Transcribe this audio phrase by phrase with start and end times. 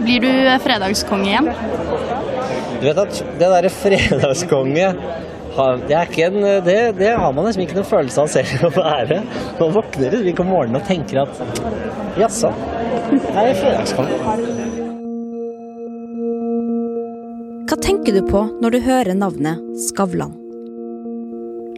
[0.00, 0.30] Blir du
[0.64, 1.50] fredagskonge igjen?
[2.80, 4.94] Du vet at det derre fredagskonge
[5.60, 8.70] det, er ikke en, det, det har man liksom ikke noen følelse av selv å
[8.72, 9.20] være.
[9.58, 11.40] Man våkner liksom ikke om morgenen og tenker at
[12.20, 12.52] jaså,
[13.10, 14.16] jeg er fredagskonge.
[17.70, 19.60] Hva tenker du på når du hører navnet
[19.90, 20.32] Skavlan?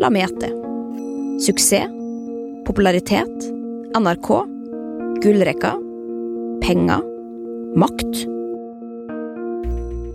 [0.00, 0.52] La meg gjette.
[1.42, 1.90] Suksess?
[2.62, 3.48] Popularitet?
[3.98, 4.28] NRK?
[5.24, 5.74] Gullrekka?
[6.62, 7.11] Penger?
[7.72, 8.26] Makt?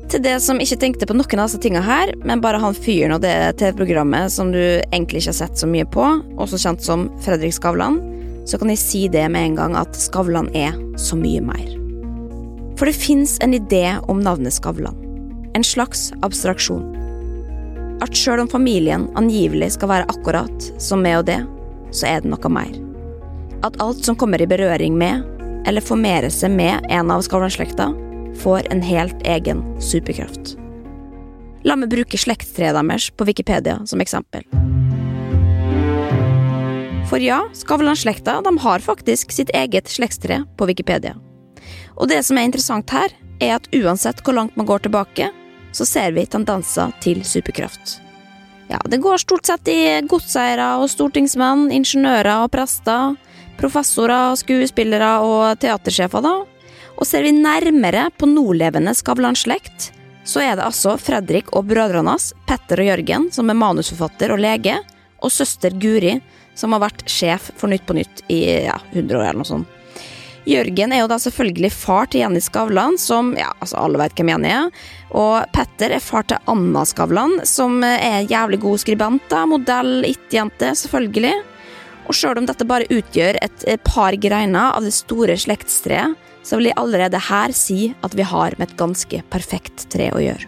[0.08, 3.16] Til det som ikke tenkte på noen av disse tingene her, men bare han fyren
[3.16, 6.06] og det TV-programmet som du egentlig ikke har sett så mye på,
[6.38, 7.98] også kjent som Fredrik Skavlan,
[8.48, 11.66] så kan jeg si det med en gang at Skavlan er så mye mer.
[12.78, 15.00] For det fins en idé om navnet Skavlan.
[15.58, 16.86] En slags abstraksjon.
[18.06, 21.40] At sjøl om familien angivelig skal være akkurat som meg og det,
[21.90, 22.78] så er det noe mer.
[23.66, 25.26] At alt som kommer i berøring med,
[25.68, 27.92] eller formerer seg med en av Skavlan-slekta,
[28.40, 30.56] får en helt egen superkraft.
[31.68, 34.46] La meg bruke slektstreet deres på Wikipedia som eksempel.
[37.08, 41.16] For ja, Skavlan-slekta har faktisk sitt eget slektstre på Wikipedia.
[41.96, 45.30] Og det som er interessant her, er at uansett hvor langt man går tilbake,
[45.72, 48.00] så ser vi tendenser til superkraft.
[48.68, 53.16] Ja, det går stort sett i godseiere og stortingsmenn, ingeniører og prester,
[53.60, 56.36] professorer, skuespillere og teatersjefer, da.
[56.98, 59.92] Og ser vi nærmere på nålevende Skavlan-slekt,
[60.28, 64.42] så er det altså Fredrik og brødrene hans, Petter og Jørgen, som er manusforfatter og
[64.44, 64.76] lege,
[65.24, 66.18] og søster Guri,
[66.58, 69.74] som har vært sjef for Nytt på Nytt i ja, 100 år eller noe sånt.
[70.48, 74.30] Jørgen er jo da selvfølgelig far til Jenny Skavlan, som ja, altså alle vet hvem
[74.32, 74.70] Jenny er.
[75.20, 80.08] Og Petter er far til Anna Skavlan, som er en jævlig god skribent, da, modell,
[80.08, 81.34] it-jente, selvfølgelig.
[82.08, 86.16] Og sjøl om dette bare utgjør et par greiner av det store slektstreet,
[86.48, 90.22] så vil jeg allerede her si at vi har med et ganske perfekt tre å
[90.24, 90.48] gjøre.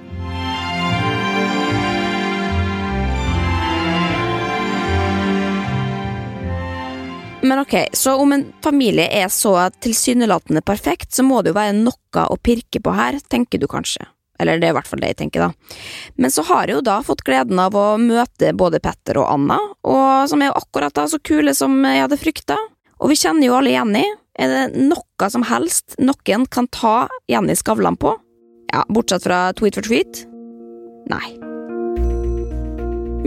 [7.42, 11.76] Men ok, så om en familie er så tilsynelatende perfekt, så må det jo være
[11.76, 14.08] noe å pirke på her, tenker du kanskje.
[14.40, 15.80] Eller det er i hvert fall det jeg tenker, da.
[16.16, 19.60] Men så har jeg jo da fått gleden av å møte både Petter og Anna,
[19.84, 22.58] og som er jo akkurat da så kule som jeg hadde frykta.
[23.00, 24.06] Og vi kjenner jo alle Jenny.
[24.40, 28.16] Er det noe som helst noen kan ta Jenny Skavlan på?
[28.72, 30.24] Ja, bortsett fra Tweet for tweet?
[31.10, 31.49] Nei.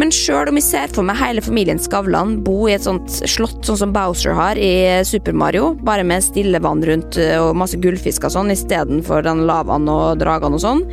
[0.00, 3.60] Men sjøl om jeg ser for meg hele familien Skavlan bo i et sånt slott
[3.66, 8.24] sånn som Bowser har i Super Mario, bare med stille vann rundt og masse gullfisk
[8.24, 10.84] og sånn istedenfor den lavaen og dragene og sånn,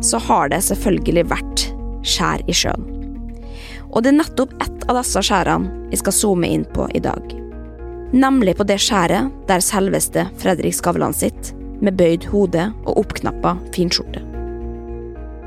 [0.00, 1.66] så har det selvfølgelig vært
[2.06, 2.86] skjær i sjøen.
[3.92, 7.36] Og det er nettopp ett av disse skjærene jeg skal zoome inn på i dag.
[8.16, 11.52] Nemlig på det skjæret der selveste Fredrik Skavlan sitt,
[11.84, 14.35] med bøyd hode og oppknappa finskjorte.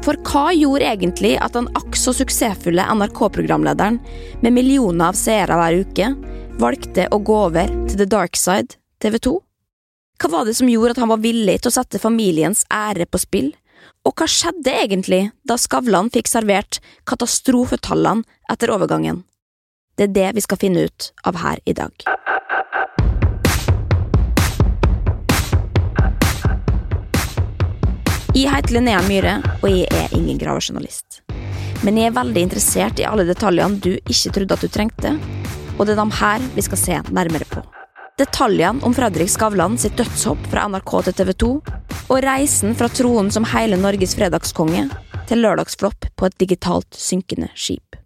[0.10, 4.00] For hva gjorde egentlig at den akk så suksessfulle NRK-programlederen
[4.42, 6.08] med millioner av seere hver uke
[6.58, 9.36] valgte å gå over til The Dark Side, TV 2?
[10.18, 13.22] Hva var det som gjorde at han var villig til å sette familiens ære på
[13.22, 13.52] spill?
[14.02, 19.22] Og hva skjedde egentlig da Skavlan fikk servert katastrofetallene etter overgangen?
[19.94, 21.94] Det er det vi skal finne ut av her i dag.
[28.30, 31.24] Jeg heter Linnea Myhre, og jeg er ingen gravejournalist.
[31.82, 35.14] Men jeg er veldig interessert i alle detaljene du ikke trodde at du trengte,
[35.80, 37.64] og det er dem her vi skal se nærmere på.
[38.22, 41.52] Detaljene om Fredrik Skavlan sitt dødshopp fra NRK til TV 2,
[42.10, 44.86] og reisen fra tronen som hele Norges fredagskonge
[45.26, 47.98] til lørdagsflopp på et digitalt synkende skip.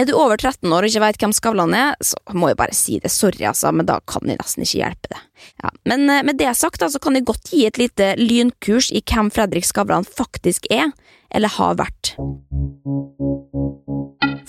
[0.00, 2.72] Er du over 13 år og ikke veit hvem Skavlan er, så må jeg bare
[2.76, 3.10] si det.
[3.12, 5.20] Sorry, altså, men da kan jeg nesten ikke hjelpe det.
[5.60, 9.02] Ja, men eh, med det sagt, altså, kan jeg godt gi et lite lynkurs i
[9.04, 10.94] hvem Fredrik Skavlan faktisk er,
[11.36, 12.14] eller har vært.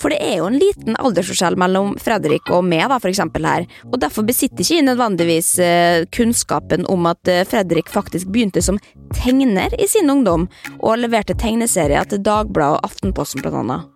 [0.00, 3.68] For det er jo en liten aldersforskjell mellom Fredrik og meg, da, for eksempel her,
[3.92, 8.80] og derfor besitter ikke jeg nødvendigvis eh, kunnskapen om at eh, Fredrik faktisk begynte som
[9.12, 10.48] tegner i sin ungdom,
[10.80, 13.91] og leverte tegneserier til Dagbladet og Aftenposten, blant annet.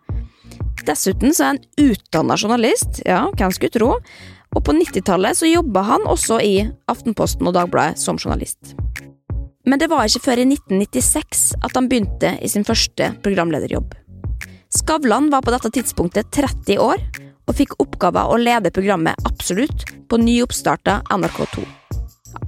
[0.87, 3.93] Dessuten så er han utdanna journalist, ja, hvem skulle tro,
[4.57, 6.55] og på 90-tallet så jobba han også i
[6.91, 8.77] Aftenposten og Dagbladet som journalist.
[9.67, 13.97] Men det var ikke før i 1996 at han begynte i sin første programlederjobb.
[14.77, 17.03] Skavlan var på dette tidspunktet 30 år,
[17.47, 21.67] og fikk oppgaven å lede programmet Absolutt på nyoppstarta NRK2.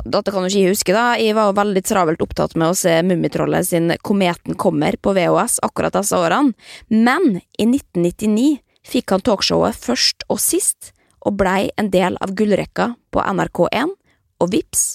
[0.08, 1.16] Dette kan du ikke huske, da.
[1.20, 5.96] Jeg var veldig travelt opptatt med å se Mummitrollet sin Kometen kommer på VHS akkurat
[5.98, 6.54] disse årene.
[6.88, 10.94] Men i 1999 fikk han talkshowet først og sist,
[11.26, 13.92] og blei en del av gullrekka på NRK1,
[14.38, 14.86] og vips,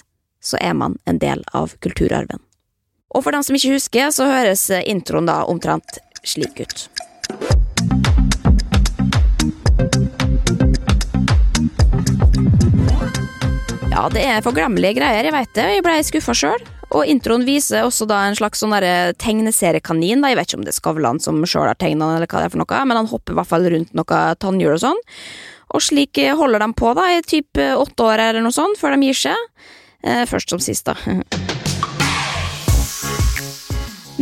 [0.41, 2.41] så er man en del av kulturarven.
[3.13, 6.87] Og for dem som ikke husker, så høres introen da omtrent slik ut.
[13.93, 16.63] Ja, det er forglemmelige greier, jeg veit det, jeg blei skuffa sjøl.
[16.97, 18.73] Og introen viser også da en slags sånn
[19.21, 20.31] tegneseriekanin, da.
[20.31, 22.53] jeg vet ikke om det er Skavlan som sjøl har tegna eller hva det er
[22.55, 25.03] for noe, men han hopper i hvert fall rundt noe tannhjul og sånn.
[25.77, 29.11] Og slik holder de på da, i type åtte år eller noe sånt, før de
[29.11, 29.37] gir seg.
[30.01, 30.97] Eh, først som sist, da.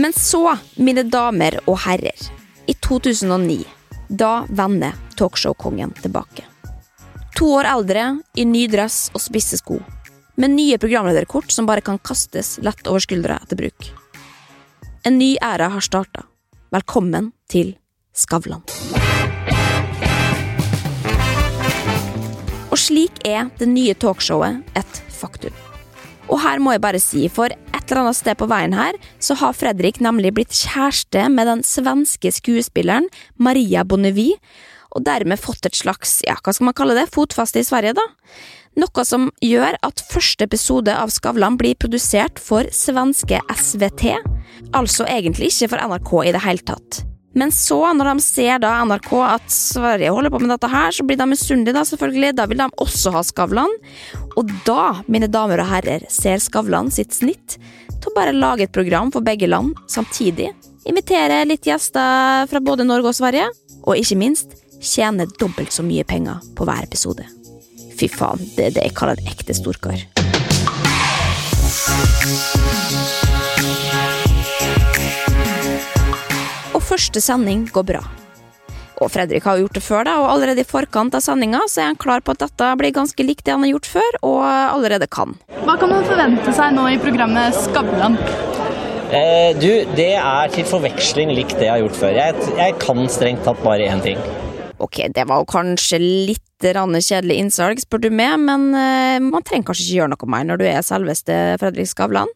[0.03, 2.19] Men så, mine damer og herrer,
[2.68, 3.63] i 2009,
[4.12, 6.50] da vender talkshow-kongen tilbake.
[7.36, 9.80] To år eldre, i ny dress og spisse sko.
[10.36, 13.92] Med nye programlederkort som bare kan kastes lett over skuldra etter bruk.
[15.07, 16.25] En ny æra har starta.
[16.75, 17.75] Velkommen til
[18.13, 18.63] Skavlan.
[22.72, 25.56] Og slik er det nye talkshowet et faktum.
[26.31, 29.36] Og her må jeg bare si, for et eller annet sted på veien her, så
[29.39, 34.39] har Fredrik nemlig blitt kjæreste med den svenske skuespilleren Maria Bonnevie,
[34.91, 38.07] og dermed fått et slags, ja, hva skal man kalle det, fotfeste i Sverige, da.
[38.79, 44.13] Noe som gjør at første episode av Skavlan blir produsert for svenske SVT,
[44.77, 47.01] altså egentlig ikke for NRK i det hele tatt.
[47.35, 51.05] Men så, når de ser da NRK at Sverige holder på med dette her, så
[51.07, 52.33] blir de misunnelige, da, selvfølgelig.
[52.35, 53.71] Da vil de også ha Skavlan.
[54.39, 57.55] Og da, mine damer og herrer, ser Skavlan sitt snitt
[58.01, 60.49] til å bare lage et program for begge land samtidig.
[60.89, 63.47] Invitere litt gjester fra både Norge og Sverige,
[63.85, 67.25] og ikke minst tjene dobbelt så mye penger på hver episode.
[67.98, 70.01] Fy faen, det er det jeg kaller en ekte storkar.
[76.72, 78.01] Og første sending går bra.
[79.01, 81.81] Og Fredrik har jo gjort det før, da, og allerede i forkant av sendinga så
[81.81, 84.44] er han klar på at dette blir ganske likt det han har gjort før, og
[84.45, 85.33] allerede kan.
[85.66, 88.19] Hva kan man forvente seg nå i programmet Skavlan?
[89.12, 92.22] Eh, du, det er til forveksling likt det jeg har gjort før.
[92.22, 94.22] Jeg, jeg kan strengt tatt bare én ting.
[94.81, 99.68] Ok, det var jo kanskje litt kjedelig innsalg, spør du meg, men uh, man trenger
[99.69, 102.30] kanskje ikke gjøre noe mer når du er selveste Fredrik Skavlan.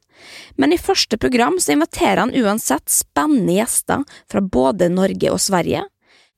[0.57, 5.83] Men i første program så inviterer han uansett spennende gjester fra både Norge og Sverige,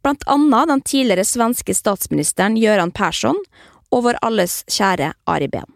[0.03, 3.39] blant annet den tidligere svenske statsministeren Göran Persson
[3.91, 5.69] og vår alles kjære Ari Behn.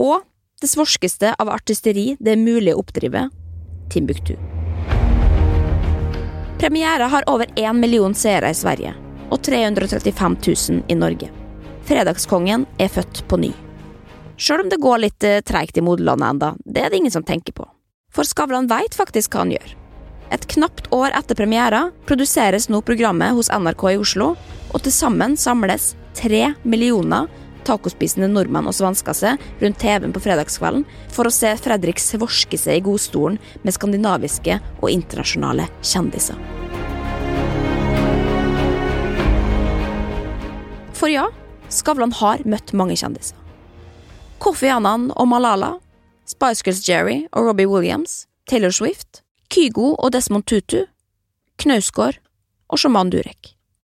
[0.00, 0.24] Og
[0.60, 3.28] det svorskeste av artisteri det er mulig å oppdrive,
[3.92, 4.36] Timbuktu.
[6.60, 9.03] Premiera har over én million seere i Sverige
[9.34, 11.30] og 335 000 i Norge.
[11.84, 13.52] Fredagskongen er født på ny.
[14.40, 17.26] Sjøl om det går litt eh, treigt i moderlandet enda, det er det ingen som
[17.26, 17.66] tenker på.
[18.14, 19.74] For Skavlan veit faktisk hva han gjør.
[20.34, 24.34] Et knapt år etter premiera produseres nå programmet hos NRK i Oslo,
[24.72, 27.28] og til sammen samles tre millioner
[27.64, 30.84] tacospisende nordmenn og svensker seg rundt TV-en på fredagskvelden
[31.14, 36.63] for å se Fredrik svorske seg i godstolen med skandinaviske og internasjonale kjendiser.
[40.94, 41.26] For ja,
[41.74, 43.36] Skavlan har møtt mange kjendiser.
[44.42, 45.74] Kofi Annan og Malala,
[46.28, 50.84] Spice Girls Jerry og Robbie Williams, Taylor Swift, Kygo og Desmond Tutu,
[51.60, 52.20] Knausgård
[52.70, 53.54] og Shaman Durek.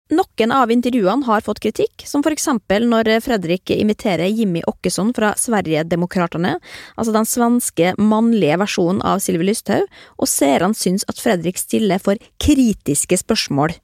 [0.08, 5.34] Noen av intervjuene har fått kritikk, som for eksempel når Fredrik imiterer Jimmy Åkesson fra
[5.36, 6.54] Sverigedemokraterna,
[6.96, 9.84] altså den svenske mannlige versjonen av Sylvi Lysthaug,
[10.16, 13.75] og seerne syns at Fredrik stiller for kritiske spørsmål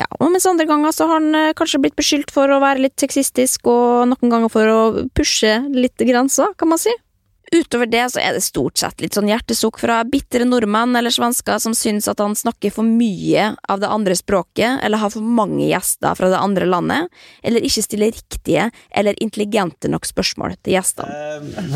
[0.00, 2.86] ja, og mens andre ganger så har han eh, kanskje blitt beskyldt for å være
[2.86, 4.80] litt sexistisk, og noen ganger for å
[5.16, 6.94] pushe litt grenser, kan man si.
[7.52, 11.58] Utover det så er det stort sett litt sånn hjertesukk fra bitre nordmenn eller svensker
[11.60, 15.66] som syns at han snakker for mye av det andre språket, eller har for mange
[15.68, 17.12] gjester fra det andre landet,
[17.44, 21.12] eller ikke stiller riktige eller intelligente nok spørsmål til gjestene.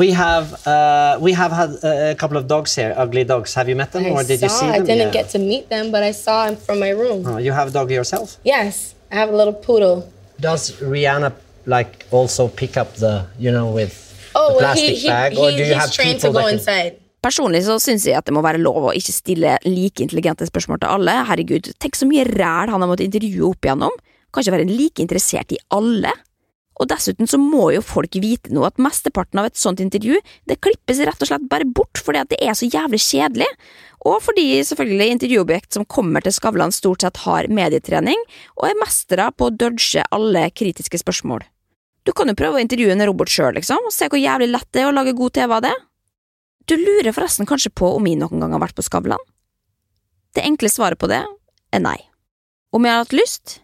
[0.00, 3.54] Vi we have uh, we have had a couple of dogs here, ugly dogs.
[3.54, 4.86] Have you met them, I or did saw, you see I them?
[4.86, 5.12] didn't Yeah.
[5.22, 7.26] get to meet them, but I saw them from my room.
[7.26, 8.38] Oh, you have a dog yourself.
[8.44, 10.08] Yes, I have a little poodle.
[10.40, 11.32] Does Rihanna
[11.66, 14.05] like also pick up the you know with
[14.36, 16.36] Oh, well, he, plastic he, bag, he, or do you he's have trained to people
[16.36, 17.02] go that can- inside.
[17.26, 20.78] Personlig så syns jeg at det må være lov å ikke stille like intelligente spørsmål
[20.84, 21.14] til alle.
[21.26, 23.96] Herregud, tenk så mye ræl han har måttet intervjue opp igjennom.
[24.30, 26.12] Kan ikke være like interessert i alle.
[26.76, 30.58] Og dessuten så må jo folk vite nå at mesteparten av et sånt intervju det
[30.60, 33.48] klippes rett og slett bare bort fordi at det er så jævlig kjedelig,
[34.06, 38.20] og fordi selvfølgelig intervjuobjekt som kommer til Skavlan stort sett har medietrening
[38.58, 41.48] og er mestere på å dodge alle kritiske spørsmål.
[42.06, 44.68] Du kan jo prøve å intervjue en robot sjøl, liksom, og se hvor jævlig lett
[44.70, 45.74] det er å lage god TV av det.
[46.70, 49.22] Du lurer forresten kanskje på om jeg noen gang har vært på Skavlan?
[50.34, 51.98] Det enkle svaret på det er nei.
[52.74, 53.56] Om jeg har hatt lyst?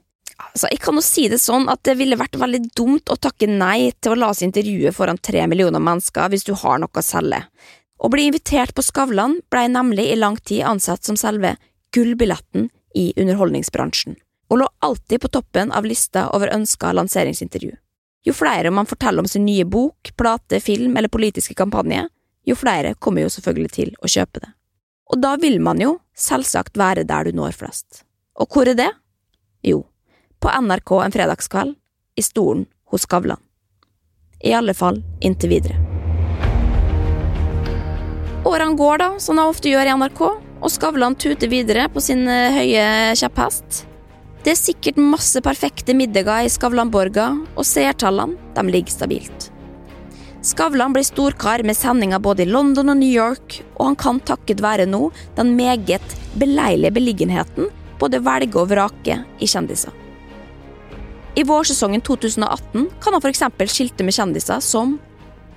[0.42, 3.46] Altså, jeg kan jo si det sånn at det ville vært veldig dumt å takke
[3.50, 7.04] nei til å la seg intervjue foran tre millioner mennesker hvis du har noe å
[7.04, 7.44] selge.
[8.02, 11.54] Å bli invitert på Skavlan blei nemlig i lang tid ansett som selve
[11.94, 14.16] gullbilletten i underholdningsbransjen,
[14.50, 17.76] og lå alltid på toppen av lista over ønska lanseringsintervju.
[18.22, 22.06] Jo flere man forteller om sin nye bok, plate, film eller politiske kampanje,
[22.46, 24.50] jo flere kommer jo selvfølgelig til å kjøpe det.
[25.12, 28.04] Og da vil man jo selvsagt være der du når flest.
[28.38, 28.90] Og hvor er det?
[29.66, 29.82] Jo,
[30.38, 31.74] på NRK en fredagskveld,
[32.16, 33.40] i stolen hos Skavlan.
[34.44, 35.78] I alle fall inntil videre.
[38.46, 40.22] Årene går, da, som de ofte gjør i NRK,
[40.62, 42.84] og Skavlan tuter videre på sin eh, høye
[43.18, 43.86] kjepphest.
[44.42, 49.52] Det er sikkert masse perfekte middager i Skavlan-borga, og seertallene de ligger stabilt.
[50.42, 54.62] Skavlan blir storkar med sendinger både i London og New York, og han kan takket
[54.64, 57.70] være nå den meget beleilige beliggenheten
[58.02, 59.94] både velge og vrake i kjendiser.
[61.38, 63.44] I vårsesongen 2018 kan han f.eks.
[63.70, 64.98] skilte med kjendiser som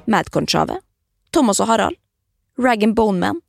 [0.06, 0.78] Madcon Chave,
[1.34, 1.98] Thomas og Harald,
[2.62, 3.42] Rag Bone Man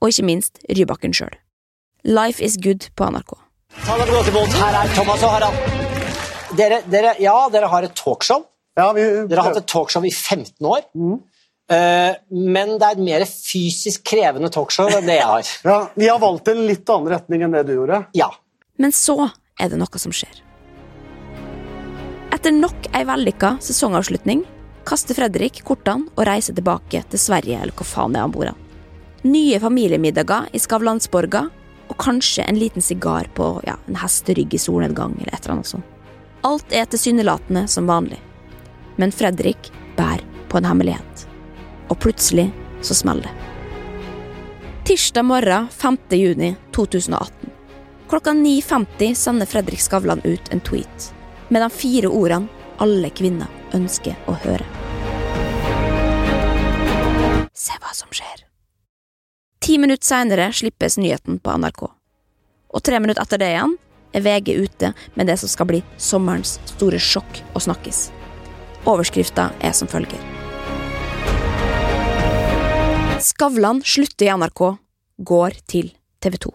[0.00, 1.36] og ikke minst Rybakken sjøl.
[2.08, 3.49] Life is good på NRK.
[3.78, 4.54] Ta dere godt imot.
[4.60, 5.76] Her er Thomas og Harald.
[6.58, 8.44] Dere, dere, ja, dere har et talkshow.
[8.78, 10.86] Ja, vi, Dere har hatt et talkshow i 15 år.
[11.70, 15.50] Eh, men det er et mer fysisk krevende talkshow enn det jeg har.
[15.70, 18.04] ja, vi har valgt en litt annen retning enn det du gjorde.
[18.18, 18.30] Ja.
[18.80, 19.18] Men så
[19.60, 20.42] er det noe som skjer.
[22.34, 24.42] Etter nok ei vellykka sesongavslutning
[24.86, 28.50] kaster Fredrik kortene og reiser tilbake til Sverige, eller hvor faen det er han bor.
[29.28, 31.44] Nye familiemiddager i Skavlansborga,
[31.90, 35.72] og kanskje en liten sigar på ja, en hesterygg i solnedgang, eller et eller annet
[35.72, 35.96] sånt.
[36.46, 38.20] Alt er tilsynelatende som vanlig.
[38.96, 41.26] Men Fredrik bærer på en hemmelighet.
[41.90, 42.48] Og plutselig
[42.86, 43.34] så smeller det.
[44.88, 45.98] Tirsdag morgen 5.
[46.16, 47.50] juni 2018.
[48.10, 51.10] Klokka 9.50 sender Fredrik Skavlan ut en tweet
[51.48, 52.48] med de fire ordene
[52.80, 54.66] alle kvinner ønsker å høre.
[57.54, 58.49] Se hva som skjer.
[59.60, 61.82] Ti minutter seinere slippes nyheten på NRK.
[62.72, 63.74] Og tre minutter etter det igjen
[64.16, 68.06] er VG ute med det som skal bli sommerens store sjokk og snakkis.
[68.88, 70.16] Overskrifta er som følger.
[73.20, 74.62] Skavlan slutter i NRK,
[75.28, 75.92] går til
[76.24, 76.54] TV 2.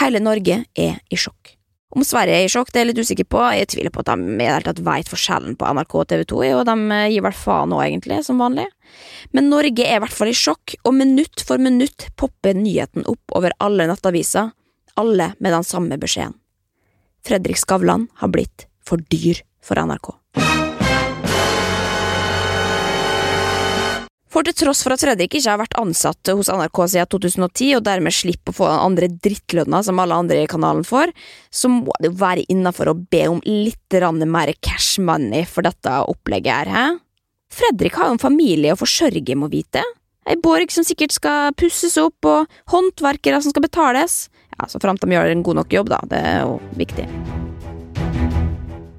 [0.00, 1.55] Hele Norge er i sjokk.
[1.94, 3.40] Om Sverige er i sjokk, det er jeg litt usikker på.
[3.54, 7.22] Jeg tviler på at de veit forskjellen på NRK og TV 2, og de gir
[7.22, 8.66] vel faen nå, egentlig, som vanlig.
[9.36, 13.38] Men Norge er i hvert fall i sjokk, og minutt for minutt popper nyheten opp
[13.38, 14.50] over alle nettaviser,
[14.98, 16.34] alle med den samme beskjeden.
[17.26, 20.12] Fredrik Skavlan har blitt for dyr for NRK.
[24.36, 27.84] For til tross for at Fredrik ikke har vært ansatt hos NRK siden 2010, og
[27.86, 31.14] dermed slipper å få den andre drittlønna som alle andre i kanalen får,
[31.48, 33.96] så må det jo være innafor å be om litt
[34.28, 36.84] mer cash money for dette opplegget her, hæ?
[37.48, 39.80] Fredrik har jo en familie å forsørge, må vite.
[40.28, 44.26] Ei borg som sikkert skal pusses opp, og håndverkere som skal betales.
[44.52, 46.04] Ja, så framt de gjør en god nok jobb, da.
[46.12, 47.08] Det er jo viktig.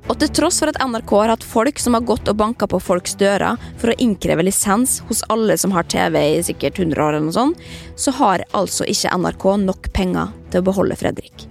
[0.08, 2.80] Og til tross for at NRK har hatt folk som har gått og banka på
[2.80, 7.18] folks dører for å innkreve lisens hos alle som har TV i sikkert 100 år,
[7.18, 7.66] eller noe sånt,
[8.00, 11.48] så har altså ikke NRK nok penger til å beholde Fredrik.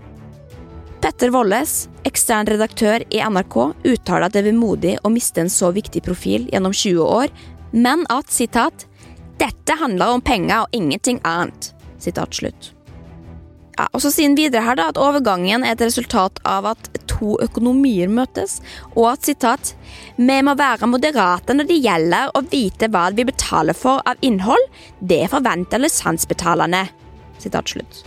[1.04, 1.75] Petter Wolles,
[2.08, 6.48] ekstern redaktør i NRK, uttaler at det er vemodig å miste en så viktig profil
[6.48, 7.34] gjennom 20 år,
[7.76, 8.86] men at sitat,
[9.36, 11.75] 'dette handler om penger og ingenting annet'.
[12.00, 12.75] Sitat slutt.
[13.76, 16.88] Ja, og så sier han videre her da at overgangen er et resultat av at
[17.11, 18.59] to økonomier møtes,
[18.95, 19.75] og at sitat
[20.16, 24.64] Vi må være moderate når det gjelder å vite hva vi betaler for av innhold.
[25.00, 26.87] Det forventer lisensbetalerne.
[27.42, 28.04] Sitat slutt.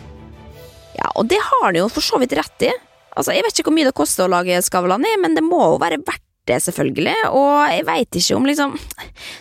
[0.97, 2.73] Ja, og det har han jo for så vidt rett i.
[3.15, 5.61] Altså, Jeg vet ikke hvor mye det koster å lage Skavlan i, men det må
[5.61, 7.15] jo være verdt det, selvfølgelig.
[7.31, 8.75] Og jeg veit ikke om liksom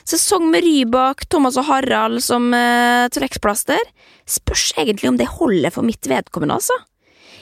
[0.08, 3.82] Sesong med Rybak, Thomas og Harald som uh, trekkplaster.
[4.28, 6.76] Spørs egentlig om det holder for mitt vedkommende, altså.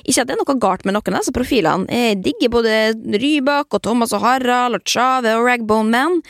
[0.07, 1.91] Ikke at det er noe galt med noen av disse profilene.
[1.91, 2.75] Jeg digger både
[3.19, 6.21] Rybak og Thomas og Harald og Chave og Ragbone Man.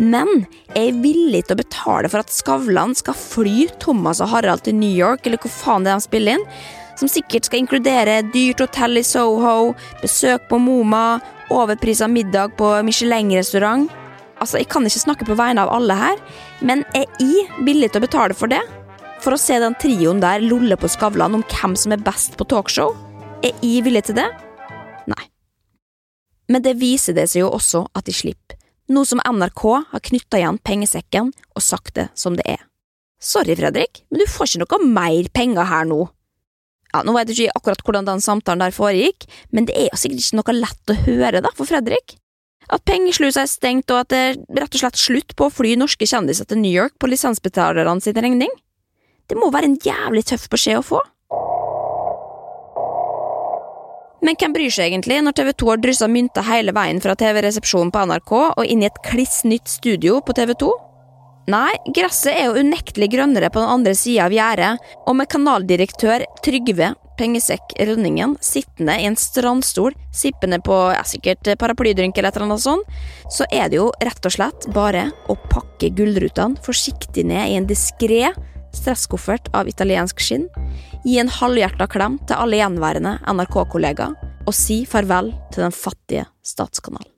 [0.00, 4.64] Men jeg er villig til å betale for at Skavlan skal fly Thomas og Harald
[4.64, 6.46] til New York, eller hvor faen det er de spiller inn,
[6.96, 11.20] som sikkert skal inkludere dyrt hotell i Soho, besøk på Moma,
[11.50, 13.90] overprisa middag på Michelin-restaurant.
[14.40, 16.20] Altså, Jeg kan ikke snakke på vegne av alle her,
[16.62, 18.62] men er jeg villig til å betale for det?
[19.20, 22.46] For å se den trioen der lolle på Skavlan om hvem som er best på
[22.48, 22.94] talkshow?
[23.44, 24.28] Er jeg villig til det?
[25.10, 25.26] Nei.
[26.48, 28.56] Men det viser det seg jo også at de slipper,
[28.88, 32.64] nå som NRK har knytta igjen pengesekken og sagt det som det er.
[33.20, 36.06] Sorry, Fredrik, men du får ikke noe mer penger her nå.
[36.90, 40.00] Ja, Nå vet jeg ikke akkurat hvordan den samtalen der foregikk, men det er jo
[40.00, 42.16] sikkert ikke noe lett å høre da, for Fredrik.
[42.70, 45.76] At pengeslusa er stengt, og at det er rett og slett slutt på å fly
[45.78, 48.52] norske kjendiser til New York på lisensbetalerne sin regning.
[49.30, 51.00] Det må være en jævlig tøff beskjed å få.
[54.20, 57.92] Men hvem bryr seg egentlig når TV 2 har dryssa mynter hele veien fra TV-resepsjonen
[57.94, 60.70] på NRK og inn i et kliss nytt studio på TV 2?
[61.48, 66.26] Nei, gresset er jo unektelig grønnere på den andre sida av gjerdet, og med kanaldirektør
[66.44, 72.48] Trygve Pengesekk Rønningen sittende i en strandstol, sippende på ja, sikkert paraplydrink eller et eller
[72.50, 72.94] annet sånt,
[73.32, 77.68] så er det jo rett og slett bare å pakke gullrutene forsiktig ned i en
[77.68, 78.30] diskré
[78.76, 80.46] stresskoffert av italiensk skinn,
[81.04, 84.16] gi en halvhjerta klem til alle gjenværende NRK-kollegaer
[84.46, 87.10] og si farvel til den fattige statskanalen.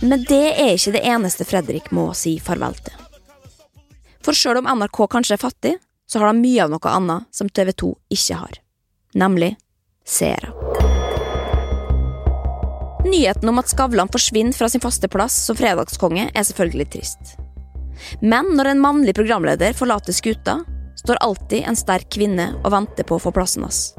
[0.00, 2.94] Men det er ikke det eneste Fredrik må si farvel til.
[4.22, 5.74] For sjøl om NRK kanskje er fattig,
[6.08, 8.60] så har de mye av noe annet som TV 2 ikke har.
[9.18, 9.54] Nemlig
[10.06, 10.52] seere.
[13.08, 17.36] Nyheten om at Skavlan forsvinner fra sin faste plass som fredagskonge, er selvfølgelig trist.
[18.20, 20.60] Men når en mannlig programleder forlater skuta,
[20.98, 23.92] står alltid en sterk kvinne og venter på å få plassen hans.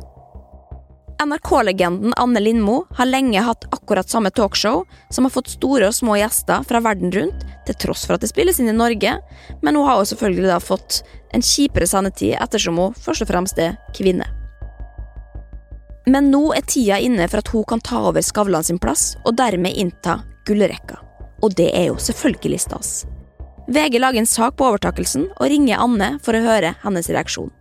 [1.20, 6.16] NRK-legenden Anne Lindmo har lenge hatt akkurat samme talkshow, som har fått store og små
[6.16, 9.18] gjester fra verden rundt, til tross for at det spilles inn i Norge,
[9.62, 11.02] men hun har jo selvfølgelig da fått
[11.36, 14.30] en kjipere sendetid ettersom hun først og fremst er kvinne.
[16.08, 19.36] Men nå er tida inne for at hun kan ta over Skavlan sin plass, og
[19.38, 21.02] dermed innta gullrekka.
[21.44, 22.94] Og det er jo selvfølgelig stas.
[23.68, 27.52] VG lager en sak på overtakelsen og ringer Anne for å høre hennes reaksjon.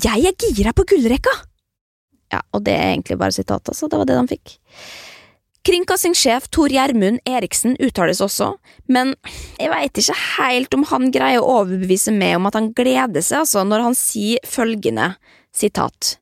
[0.00, 1.36] Jeg er gira på gullrekka!
[2.30, 4.58] Ja, og det er egentlig bare sitatet, så det var det de fikk.
[5.66, 8.54] Kringkastingssjef Tor Gjermund Eriksen uttales også,
[8.88, 9.12] men
[9.60, 13.42] jeg veit ikke helt om han greier å overbevise meg om at han gleder seg,
[13.42, 15.12] altså, når han sier følgende,
[15.52, 16.14] sitat.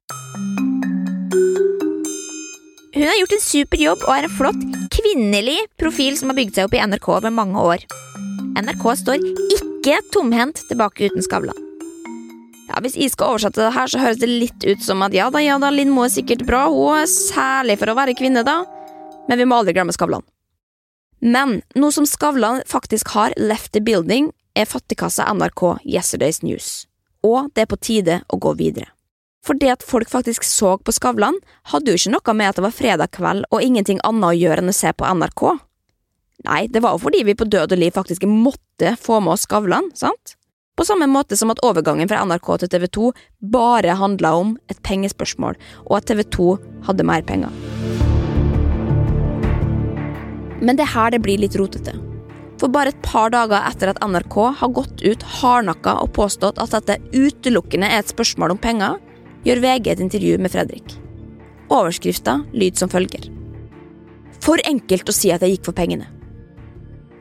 [2.96, 6.58] Hun har gjort en super jobb og er en flott, kvinnelig profil som har bygd
[6.58, 7.86] seg opp i NRK over mange år.
[8.58, 9.22] NRK står
[9.54, 11.67] ikke tomhendt tilbake uten Skavlan.
[12.68, 15.30] Ja, Hvis jeg skal oversette det her, så høres det litt ut som at ja
[15.32, 18.60] da, ja da, Lindmo er sikkert bra, hun er særlig for å være kvinne, da,
[19.28, 20.26] men vi må aldri glemme Skavlan.
[21.24, 26.86] Men nå som Skavlan faktisk har left the building, er fattigkassa NRK Yesterday's News,
[27.24, 28.90] og det er på tide å gå videre.
[29.46, 31.38] For det at folk faktisk så på Skavlan,
[31.72, 34.64] hadde jo ikke noe med at det var fredag kveld og ingenting annet å gjøre
[34.64, 35.44] enn å se på NRK.
[36.46, 39.46] Nei, det var jo fordi vi på død og liv faktisk måtte få med oss
[39.48, 40.37] Skavlan, sant?
[40.78, 43.06] På samme måte som at overgangen fra NRK til TV 2
[43.50, 45.56] bare handla om et pengespørsmål,
[45.90, 46.52] og at TV 2
[46.86, 47.50] hadde mer penger.
[50.62, 51.96] Men det er her det blir litt rotete.
[52.62, 56.76] For bare et par dager etter at NRK har gått ut hardnakka og påstått at
[56.76, 59.00] dette utelukkende er et spørsmål om penger,
[59.46, 60.94] gjør VG et intervju med Fredrik.
[61.74, 63.26] Overskrifta lyd som følger.
[64.46, 66.06] For enkelt å si at jeg gikk for pengene.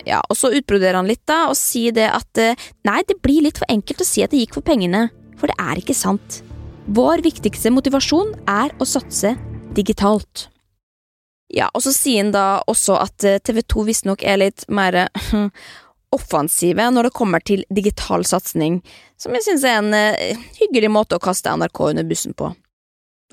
[0.08, 3.44] Ja, og så utbroderer han litt da, og sier det at eh, nei, det blir
[3.44, 6.42] litt for enkelt å si at det gikk for pengene, for det er ikke sant.
[6.88, 9.34] Vår viktigste motivasjon er å satse
[9.76, 10.48] digitalt.
[11.52, 15.06] Ja, og så sier han da også at eh, TV 2 visstnok er litt mer
[16.16, 18.80] offensive når det kommer til digital satsing,
[19.20, 22.54] som jeg synes er en uh, hyggelig måte å kaste NRK under bussen på.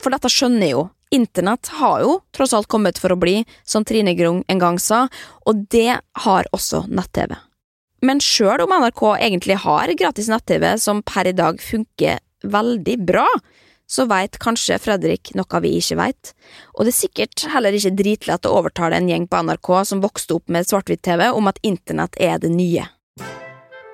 [0.03, 3.85] For dette skjønner jeg jo, Internett har jo tross alt kommet for å bli, som
[3.87, 5.05] Trine Grung en gang sa,
[5.47, 7.37] og det har også nett-TV.
[8.05, 13.29] Men sjøl om NRK egentlig har gratis nett-TV som per i dag funker veldig bra,
[13.87, 16.33] så veit kanskje Fredrik noe vi ikke veit,
[16.75, 20.41] og det er sikkert heller ikke dritlett å overtale en gjeng på NRK som vokste
[20.41, 22.89] opp med svart-hvitt-TV om at internett er det nye.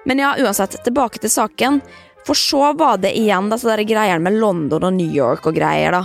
[0.08, 1.82] Men ja, uansett, tilbake til saken,
[2.26, 6.04] for så var det igjen disse greiene med London og New York og greier, da.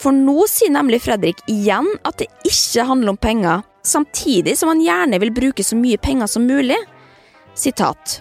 [0.00, 4.80] For nå sier nemlig Fredrik igjen at det ikke handler om penger, samtidig som han
[4.84, 6.78] gjerne vil bruke så mye penger som mulig.
[7.58, 8.20] Sitat.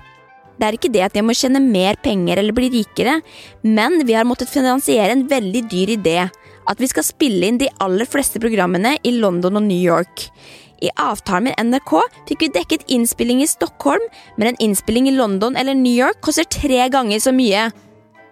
[0.59, 3.19] Det er ikke det at jeg må tjene mer penger eller bli rikere,
[3.63, 6.17] men vi har måttet finansiere en veldig dyr idé.
[6.69, 10.27] At vi skal spille inn de aller fleste programmene i London og New York.
[10.81, 11.93] I avtalen med NRK
[12.29, 14.03] fikk vi dekket innspilling i Stockholm,
[14.37, 17.69] men en innspilling i London eller New York koster tre ganger så mye.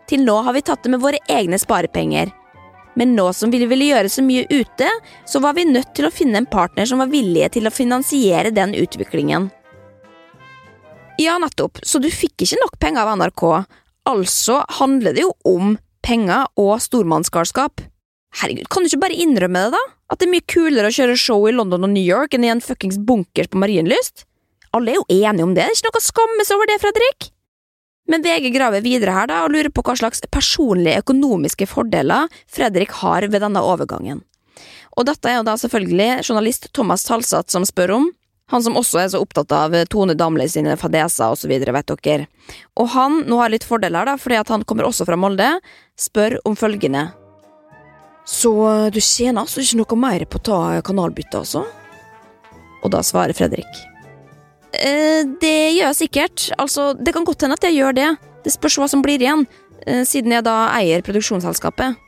[0.08, 2.32] Til nå har vi tatt det med våre egne sparepenger
[2.98, 4.90] men nå som vi ville gjøre så mye ute,
[5.30, 8.50] så var vi nødt til å finne en partner som var villige til å finansiere
[8.56, 9.52] den utviklingen.
[11.22, 13.44] Ja, nettopp, så du fikk ikke nok penger av NRK,
[14.10, 17.86] altså handler det jo om penger og stormannsgalskap.
[18.36, 19.84] Herregud, kan du ikke bare innrømme det, da?
[20.12, 22.52] At det er mye kulere å kjøre show i London og New York enn i
[22.52, 24.26] en fuckings bunkers på Marienlyst?
[24.76, 26.78] Alle er jo enige om det, det er ikke noe å skamme seg over det,
[26.84, 27.30] Fredrik.
[28.08, 32.94] Men VG graver videre her da, og lurer på hva slags personlige økonomiske fordeler Fredrik
[33.02, 34.22] har ved denne overgangen.
[34.98, 38.08] Og dette er jo da selvfølgelig journalist Thomas Talsat som spør om,
[38.48, 42.28] han som også er så opptatt av Tone Damli sine fadeser videre, vet dere.
[42.80, 45.58] Og han, nå har litt fordeler da, fordi at han kommer også fra Molde,
[46.00, 47.10] spør om følgende.
[48.28, 48.52] Så
[48.92, 51.64] du tjener altså ikke noe mer på å ta kanalbytte, altså?
[52.84, 53.70] Og da svarer Fredrik.
[54.76, 56.50] Eh, det gjør jeg sikkert.
[56.60, 58.10] Altså, det kan godt hende at jeg gjør det.
[58.44, 59.48] Det spørs hva som blir igjen,
[59.86, 62.04] eh, siden jeg da eier produksjonsselskapet.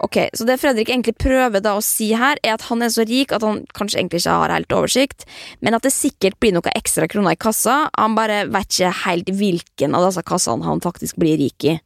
[0.00, 3.04] Ok, Så det Fredrik egentlig prøver da å si her, er at han er så
[3.04, 5.26] rik at han kanskje egentlig ikke har helt oversikt,
[5.60, 7.90] men at det sikkert blir noen ekstra kroner i kassa.
[7.98, 11.80] Han bare vet ikke helt hvilken av disse kassene han faktisk blir rik i.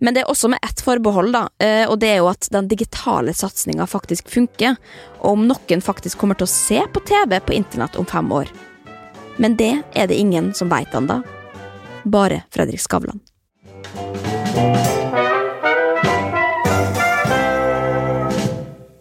[0.00, 2.68] Men det er også med ett forbehold, da, eh, og det er jo at den
[2.68, 4.78] digitale satsinga faktisk funker,
[5.20, 8.48] og om noen faktisk kommer til å se på TV på internett om fem år.
[9.36, 11.20] Men det er det ingen som veit ennå.
[12.04, 13.20] Bare Fredrik Skavlan.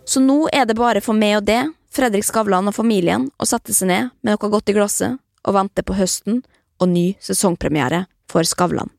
[0.04, 1.62] Så nå er det bare for meg og det,
[1.96, 5.84] Fredrik Skavlan og familien, å sette seg ned med noe godt i glasset og vente
[5.86, 6.44] på høsten
[6.80, 8.92] og ny sesongpremiere for Skavlan.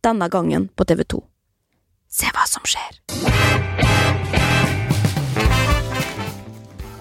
[0.00, 1.22] Denne gangen på TV 2.
[2.10, 3.00] Se hva som skjer.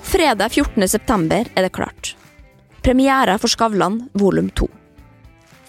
[0.03, 0.87] Fredag 14.
[0.89, 2.15] september er det klart.
[2.83, 4.67] Premiere for Skavlan volum 2.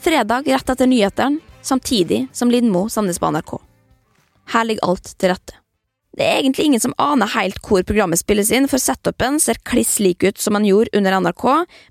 [0.01, 3.59] Fredag rett etter nyhetene, samtidig som Lindmo sendes på NRK.
[4.51, 5.55] Her ligger alt til rette.
[6.17, 10.01] Det er egentlig ingen som aner helt hvor programmet spilles inn, for setupen ser kliss
[10.03, 11.45] lik ut som man gjorde under NRK,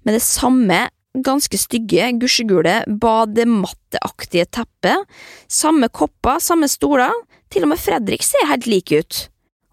[0.03, 5.09] med det samme ganske stygge, gusjegule, badematteaktige teppet,
[5.49, 7.13] samme kopper, samme stoler,
[7.49, 9.25] til og med Fredrik ser helt lik ut.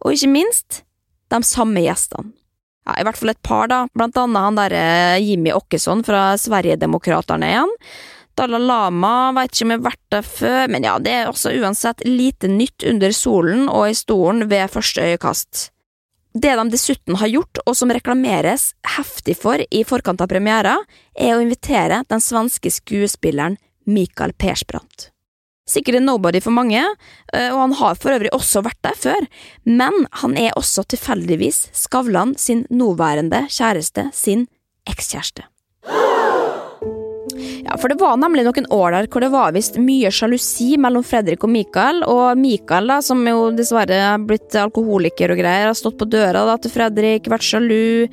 [0.04, 0.82] Og ikke minst,
[1.32, 2.32] de samme gjestene.
[2.86, 4.82] Ja, I hvert fall et par, da, blant annet han derre
[5.18, 7.72] Jimmy Åkesson fra Sverigedemokraterna igjen,
[8.36, 11.54] Dalai Lama veit ikke om jeg har vært der før, men ja, det er også
[11.56, 15.70] uansett lite nytt under solen og i stolen ved første øyekast.
[16.36, 20.74] Det de dessuten har gjort, og som reklameres heftig for i forkant av premiera,
[21.16, 23.56] er å invitere den svenske skuespilleren
[23.88, 25.10] Mikael Persbrandt.
[25.66, 26.82] Sikkert en nobody for mange,
[27.32, 29.26] eh, og han har for øvrig også vært der før,
[29.64, 34.46] men han er også tilfeldigvis Skavlan sin nåværende kjæreste sin
[34.86, 35.48] ekskjæreste.
[37.64, 41.04] Ja, for det var nemlig noen år der hvor det var visst mye sjalusi mellom
[41.06, 45.78] Fredrik og Mikael, og Mikael, da, som jo dessverre er blitt alkoholiker og greier, har
[45.78, 48.06] stått på døra da, til Fredrik, vært sjalu,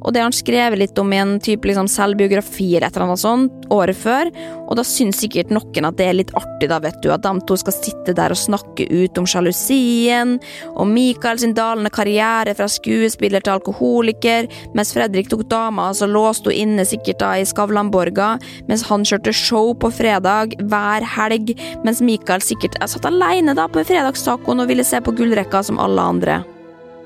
[0.00, 3.06] og det har han skrevet litt om i en type liksom, selvbiografi eller et eller
[3.08, 4.30] annet sånt året før,
[4.70, 7.32] og da syns sikkert noen at det er litt artig, da, vet du, at de
[7.46, 10.36] to skal sitte der og snakke ut om sjalusien,
[10.74, 16.50] og Mikael sin dalende karriere fra skuespiller til alkoholiker, mens Fredrik tok dama, så låste
[16.50, 18.32] hun inne sikkert da i Skavlanborga,
[18.70, 23.84] mens han kjørte show på fredag hver helg, mens Mikael sikkert satt alene da på
[23.86, 26.40] fredagstacoen og ville se på gullrekka som alle andre.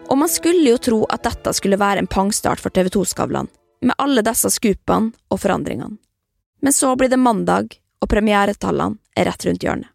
[0.09, 3.49] Og man skulle jo tro at dette skulle være en pangstart for TV 2-Skavlan,
[3.85, 5.97] med alle disse skupene og forandringene.
[6.65, 9.91] Men så blir det mandag, og premieretallene er rett rundt hjørnet.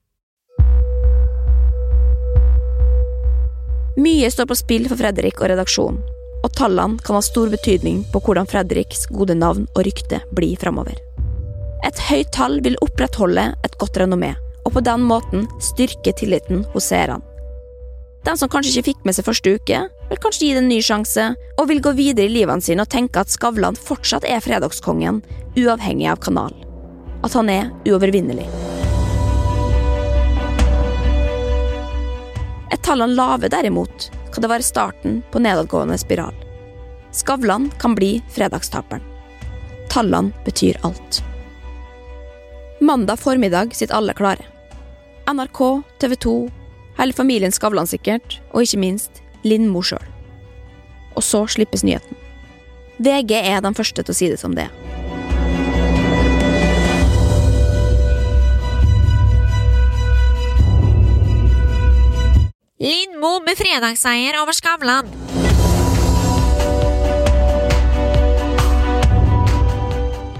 [3.99, 5.99] Mye står på spill for Fredrik og redaksjonen,
[6.39, 10.95] og tallene kan ha stor betydning på hvordan Fredriks gode navn og rykte blir framover.
[11.87, 14.33] Et høyt tall vil opprettholde et godt renommé,
[14.65, 17.19] og på den måten styrke tilliten hos seerne.
[18.27, 19.77] Den som kanskje ikke fikk med seg første uke,
[20.09, 22.91] vil kanskje gi det en ny sjanse, og vil gå videre i livene sine og
[22.91, 25.21] tenke at Skavlan fortsatt er fredagskongen,
[25.55, 26.55] uavhengig av kanal.
[27.23, 28.47] At han er uovervinnelig.
[32.69, 36.35] Er tallene lave, derimot, kan det være starten på nedadgående spiral.
[37.15, 39.01] Skavlan kan bli fredagstaperen.
[39.89, 41.23] Tallene betyr alt.
[42.79, 44.45] Mandag formiddag sitter alle klare.
[45.29, 46.35] NRK, TV 2,
[46.99, 50.03] hele familien Skavlan sikkert, og ikke minst Lindmo sjøl.
[51.15, 52.17] Og så slippes nyheten.
[52.99, 54.75] VG er den første til å si det som det er.
[62.79, 65.07] Lindmo med fredagsseier over Skavlan.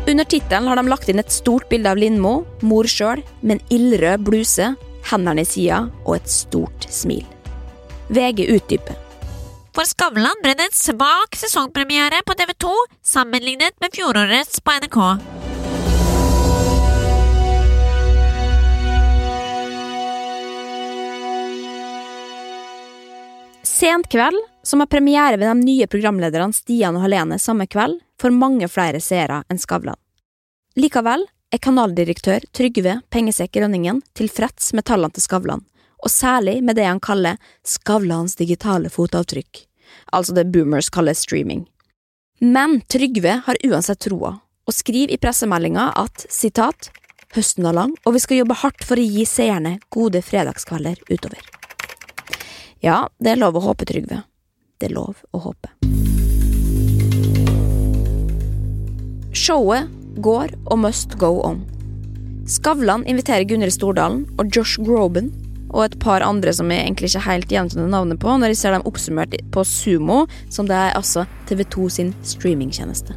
[0.09, 3.75] Under tittelen har de lagt inn et stort bilde av Lindmo, mor sjøl, med en
[3.75, 4.71] ildrød bluse,
[5.07, 7.25] hendene i sida og et stort smil.
[8.09, 8.97] VG utdyper.
[9.75, 12.71] For Skavlan ble det en svak sesongpremiere på TV 2
[13.05, 14.97] sammenlignet med fjorårets på NRK.
[23.79, 28.35] Sent kveld, som har premiere ved de nye programlederne Stian og Helene samme kveld, får
[28.35, 29.95] mange flere seere enn Skavlan.
[30.75, 35.63] Likevel er kanaldirektør Trygve Pengesekk Rønningen tilfreds med tallene til Skavlan,
[35.99, 39.65] og særlig med det han kaller Skavlans digitale fotavtrykk,
[40.13, 41.65] altså det boomers kaller streaming.
[42.39, 46.91] Men Trygve har uansett troa, og skriver i pressemeldinga at sitat,
[47.35, 51.41] høsten er lang, og vi skal jobbe hardt for å gi seerne gode fredagskvelder utover.
[52.79, 54.21] Ja, det er lov å håpe, Trygve.
[54.79, 55.73] Det er lov å håpe.
[59.35, 61.61] Showet går og must go on.
[62.49, 65.29] Skavlan inviterer Gunhild Stordalen og Josh Groban
[65.69, 68.73] og et par andre som jeg egentlig ikke helt gjenkjenner navnet på, når jeg ser
[68.73, 73.13] dem oppsummert på Sumo, som det er altså TV2 sin streamingtjeneste.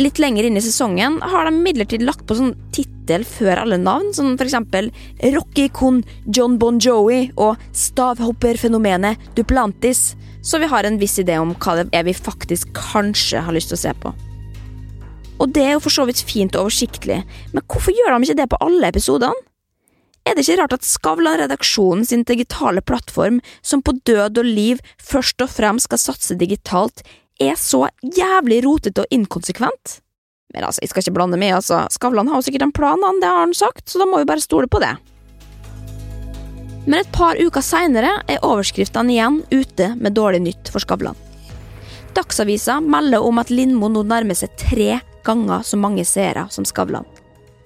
[0.00, 4.10] Litt lenger inn i sesongen har de imidlertid lagt på sånn tittel før alle navn,
[4.16, 4.90] som for eksempel
[5.36, 10.10] Rocky kun John Bon Jovi og stavhopperfenomenet Duplantis,
[10.44, 13.72] så vi har en viss idé om hva det er vi faktisk kanskje har lyst
[13.72, 14.12] til å se på.
[15.36, 17.20] Og det er jo for så vidt fint og oversiktlig,
[17.52, 19.46] men hvorfor gjør de ikke det på alle episodene?
[20.26, 25.44] Er det ikke rart at Skavlan-redaksjonen sin digitale plattform, som på død og liv først
[25.44, 27.04] og fremst skal satse digitalt,
[27.38, 30.00] er så jævlig rotete og inkonsekvent?
[30.54, 31.84] Men altså, jeg skal ikke blande meg, altså.
[31.94, 34.26] Skavlan har jo sikkert en plan, han, det har han sagt, så da må vi
[34.26, 34.96] bare stole på det.
[36.86, 41.18] Men et par uker seinere er overskriftene igjen ute med dårlig nytt for Skavlan.
[42.16, 44.96] Dagsavisa melder om at Lindmo nå nærmer seg tre
[45.26, 47.06] ganger så mange seere som Skavlan.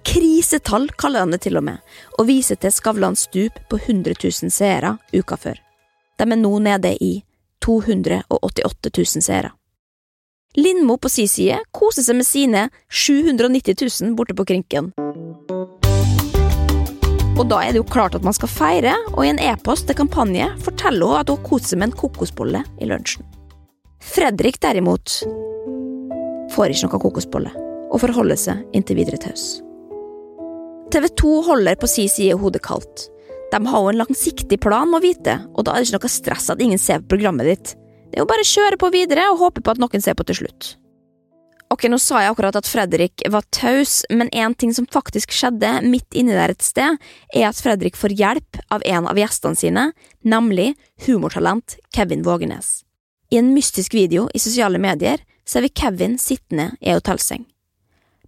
[0.02, 1.78] Krisetall kaller han det til og med,
[2.18, 5.60] og viser til Skavlans stup på 100 000 seere uka før.
[6.16, 7.12] De er nå nede i
[7.64, 9.52] 288 000 seere.
[10.56, 14.90] Lindmo på si side koser seg med sine 790 000 borte på Krinken.
[17.40, 19.96] Og da er det jo klart at man skal feire, og i en e-post til
[19.96, 23.24] kampanje forteller hun at hun koser seg med en kokosbolle i lunsjen.
[24.00, 25.20] Fredrik derimot
[26.54, 27.52] får ikke noe kokosbolle,
[27.90, 29.60] og forholder seg inntil videre taus.
[30.90, 33.06] TV 2 holder på si side hodet kaldt.
[33.50, 36.50] De har jo en langsiktig plan, må vite, og da er det ikke noe stress
[36.50, 37.72] at ingen ser på programmet ditt.
[38.10, 40.26] Det er jo bare å kjøre på videre og håpe på at noen ser på
[40.26, 40.74] til slutt.
[41.70, 45.68] Ok, nå sa jeg akkurat at Fredrik var taus, men en ting som faktisk skjedde
[45.86, 46.98] midt inni der et sted,
[47.30, 49.84] er at Fredrik får hjelp av en av gjestene sine,
[50.26, 50.72] nemlig
[51.06, 52.80] humortalent Kevin Vågenes.
[53.30, 57.42] I en mystisk video i sosiale medier ser vi Kevin sittende i ei hotellseng.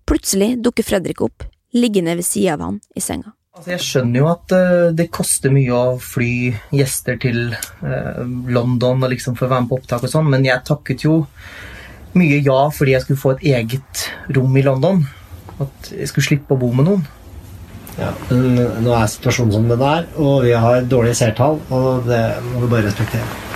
[0.09, 3.37] Plutselig dukker Fredrik opp, liggende ved sida av han i senga.
[3.53, 6.33] Altså, jeg skjønner jo at uh, det koster mye å fly
[6.73, 10.49] gjester til uh, London og liksom for å være med på opptak og sånn, men
[10.49, 11.19] jeg takket jo
[12.17, 15.05] mye ja fordi jeg skulle få et eget rom i London.
[15.61, 17.07] At jeg skulle slippe å bo med noen.
[18.01, 18.57] Ja, men
[18.87, 22.73] nå er situasjonen som den er, og vi har dårlige seertall, og det må vi
[22.73, 23.52] bare respektere.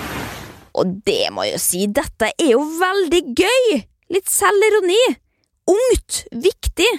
[0.76, 3.82] Og det må jeg jo si, dette er jo veldig gøy!
[4.12, 5.02] Litt selvironi.
[5.72, 6.90] Ungt, viktig.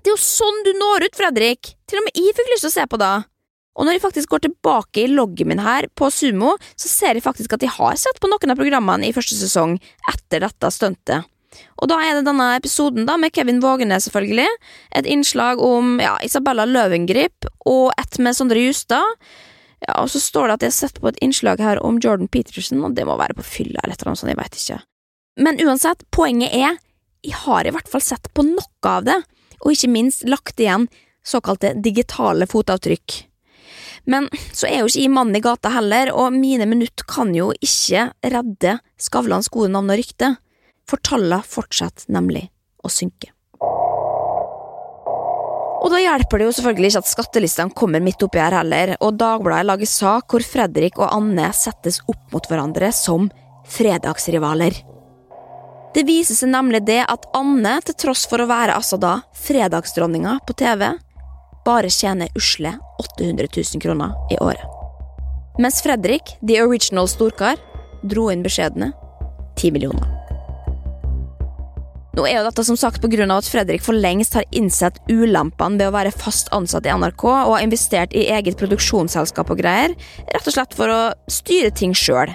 [0.00, 1.74] Det er jo sånn du når ut, Fredrik.
[1.88, 3.14] Til og med jeg fikk lyst til å se på det.
[3.74, 7.26] Og når jeg faktisk går tilbake i loggen min her på Sumo, så ser jeg
[7.26, 9.76] faktisk at jeg har sett på noen av programmene i første sesong
[10.12, 11.26] etter dette stuntet.
[11.78, 14.46] Og da er det denne episoden da med Kevin Vågenes, selvfølgelig.
[14.98, 19.18] Et innslag om ja, Isabella Løvengrip og et med Sondre Justad.
[19.84, 22.30] Ja, og så står det at jeg har sett på et innslag her om Jordan
[22.32, 24.80] Peterson, og det må være på fylla eller noe sånt, jeg veit ikke.
[25.44, 26.78] Men uansett, poenget er,
[27.24, 29.18] jeg har i hvert fall sett på noe av det,
[29.60, 30.88] og ikke minst lagt igjen
[31.24, 33.18] såkalte digitale fotavtrykk.
[34.08, 37.50] Men så er jo ikke jeg mannen i gata heller, og mine minutt kan jo
[37.64, 40.34] ikke redde Skavlans gode navn og rykte,
[40.88, 42.46] for tallene fortsetter nemlig
[42.84, 43.33] å synke.
[45.84, 49.18] Og da hjelper det jo selvfølgelig ikke at skattelistene kommer midt oppi her heller, og
[49.20, 53.28] Dagbladet lager sak hvor Fredrik og Anne settes opp mot hverandre som
[53.68, 54.78] fredagsrivaler.
[55.94, 60.38] Det viser seg nemlig det at Anne, til tross for å være altså da fredagsdronninga
[60.48, 60.88] på TV,
[61.68, 64.64] bare tjener usle 800 000 kroner i året.
[65.60, 67.60] Mens Fredrik, the original storkar,
[68.02, 68.90] dro inn beskjedne
[69.60, 70.23] 10 millioner.
[72.14, 75.88] Nå er jo dette som sagt av at Fredrik for lengst har innsett ulempene ved
[75.88, 79.96] å være fast ansatt i NRK og har investert i eget produksjonsselskap og greier,
[80.30, 82.30] rett og slett for å styre ting sjøl.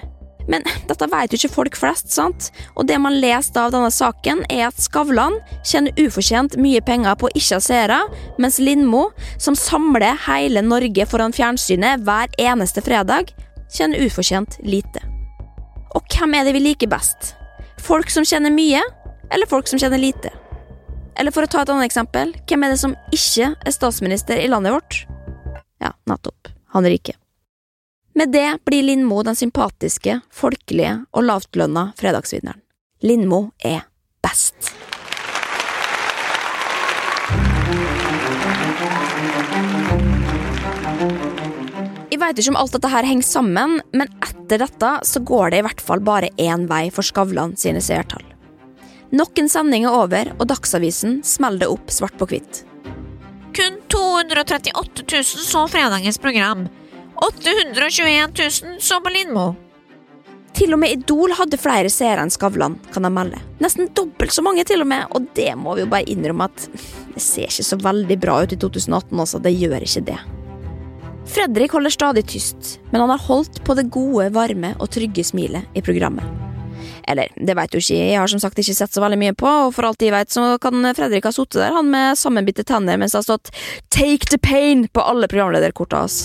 [0.49, 2.49] Men dette vet jo ikke folk flest, sant?
[2.75, 7.31] Og det man leste av denne saken, er at Skavlan tjener ufortjent mye penger på
[7.37, 8.01] ikke seere,
[8.41, 13.31] mens Lindmo, som samler hele Norge foran fjernsynet hver eneste fredag,
[13.71, 15.05] tjener ufortjent lite.
[15.95, 17.35] Og hvem er det vi liker best?
[17.79, 18.81] Folk som tjener mye,
[19.31, 20.31] eller folk som tjener lite.
[21.19, 24.47] Eller for å ta et annet eksempel, hvem er det som ikke er statsminister i
[24.47, 25.01] landet vårt?
[25.83, 26.51] Ja, nettopp.
[26.75, 27.15] Han er rike.
[28.15, 32.61] Med det blir Lindmo den sympatiske, folkelige og lavtlønna fredagsvinneren.
[33.03, 33.85] Lindmo er
[34.23, 34.73] best.
[42.09, 45.61] Jeg veit ikke om alt dette her henger sammen, men etter dette så går det
[45.61, 48.28] i hvert fall bare én vei for Skavlan sine seertall.
[49.11, 52.63] Nok en sending er over, og Dagsavisen smeller det opp svart på hvitt.
[53.57, 56.67] Kun 238 000 så fredagens program.
[57.15, 59.47] 821 000 så på Lindmo.
[60.53, 63.39] Til og med Idol hadde flere seere enn Skavlan, kan de melde.
[63.63, 66.67] Nesten dobbelt så mange, til og med, og det må vi jo bare innrømme at
[67.13, 69.41] det ser ikke så veldig bra ut i 2018, også.
[69.45, 70.19] Det gjør ikke det.
[71.29, 75.77] Fredrik holder stadig tyst, men han har holdt på det gode, varme og trygge smilet
[75.77, 76.48] i programmet.
[77.07, 79.49] Eller, det vet du ikke jeg, har som sagt ikke sett så veldig mye på,
[79.67, 82.99] og for alt jeg vet så kan Fredrik ha sittet der, han med sammenbitte tenner
[82.99, 83.51] mens det har stått
[83.93, 86.21] Take the pain på alle programlederkorta hans.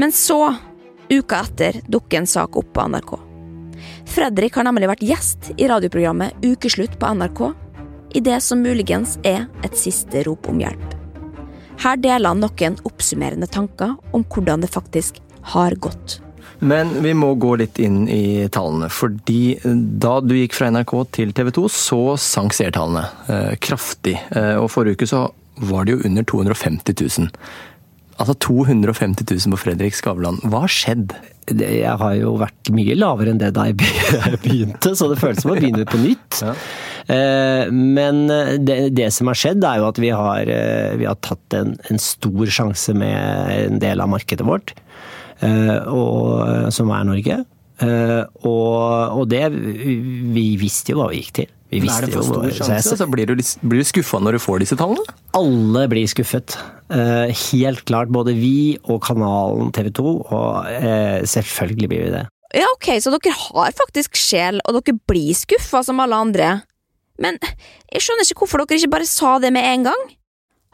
[0.00, 0.54] Men så,
[1.10, 3.16] uka etter, dukker en sak opp på NRK.
[4.10, 7.42] Fredrik har nemlig vært gjest i radioprogrammet Ukeslutt på NRK,
[8.14, 10.96] i det som muligens er et siste rop om hjelp.
[11.80, 15.22] Her deler han noen oppsummerende tanker om hvordan det faktisk
[15.54, 16.18] har gått.
[16.60, 21.32] Men vi må gå litt inn i tallene, fordi da du gikk fra NRK til
[21.36, 24.18] TV 2, så sank seertallene eh, kraftig.
[24.36, 25.24] Eh, og forrige uke så
[25.70, 27.30] var det jo under 250 000.
[28.20, 30.40] Altså 250 000 på Fredrik Skavlan.
[30.44, 31.14] Hva har skjedd?
[31.50, 33.78] Jeg har jo vært mye lavere enn det da jeg
[34.44, 36.42] begynte, så det føles som å begynne på nytt.
[36.44, 36.52] Ja.
[37.16, 38.26] Eh, Men
[38.60, 41.72] det, det som har skjedd, er jo at vi har, eh, vi har tatt en,
[41.88, 44.89] en stor sjanse med en del av markedet vårt, eh,
[45.46, 47.38] og, som er Norge.
[47.80, 51.48] Eh, Og, og det Vi visste jo hva vi gikk til.
[51.70, 52.90] Vi visste er det for stor så sjanse?
[52.96, 55.04] Altså, blir du, blir du skuffa når du får disse tallene?
[55.38, 56.56] alle blir skuffet.
[56.90, 58.10] Eh, helt klart.
[58.10, 60.14] Både vi og kanalen TV 2.
[60.34, 62.24] Og eh, selvfølgelig blir vi det.
[62.58, 66.48] Ja, ok, så dere har faktisk sjel, og dere blir skuffa som alle andre.
[67.22, 67.38] Men
[67.92, 70.02] jeg skjønner ikke hvorfor dere ikke bare sa det med en gang.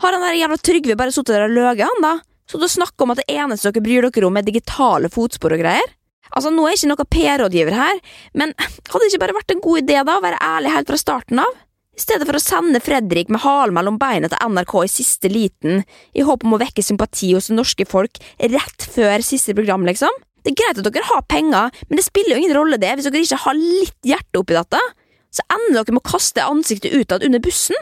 [0.01, 2.15] Har han der jævla Trygve bare sittet der og løyet, han da?
[2.47, 5.63] Så du snakker om at det eneste dere bryr dere om er digitale fotspor og
[5.63, 5.95] greier?
[6.35, 8.01] Altså, nå er jeg ikke noen PR-rådgiver her,
[8.35, 10.99] men hadde det ikke bare vært en god idé da å være ærlig helt fra
[11.01, 11.63] starten av?
[11.97, 15.81] I stedet for å sende Fredrik med halen mellom beina til NRK i siste liten,
[16.13, 20.13] i håp om å vekke sympati hos det norske folk rett før siste program, liksom.
[20.45, 23.09] Det er greit at dere har penger, men det spiller jo ingen rolle det hvis
[23.09, 24.83] dere ikke har litt hjerte oppi dette.
[25.35, 27.81] Så ender dere med å kaste ansiktet utad under bussen.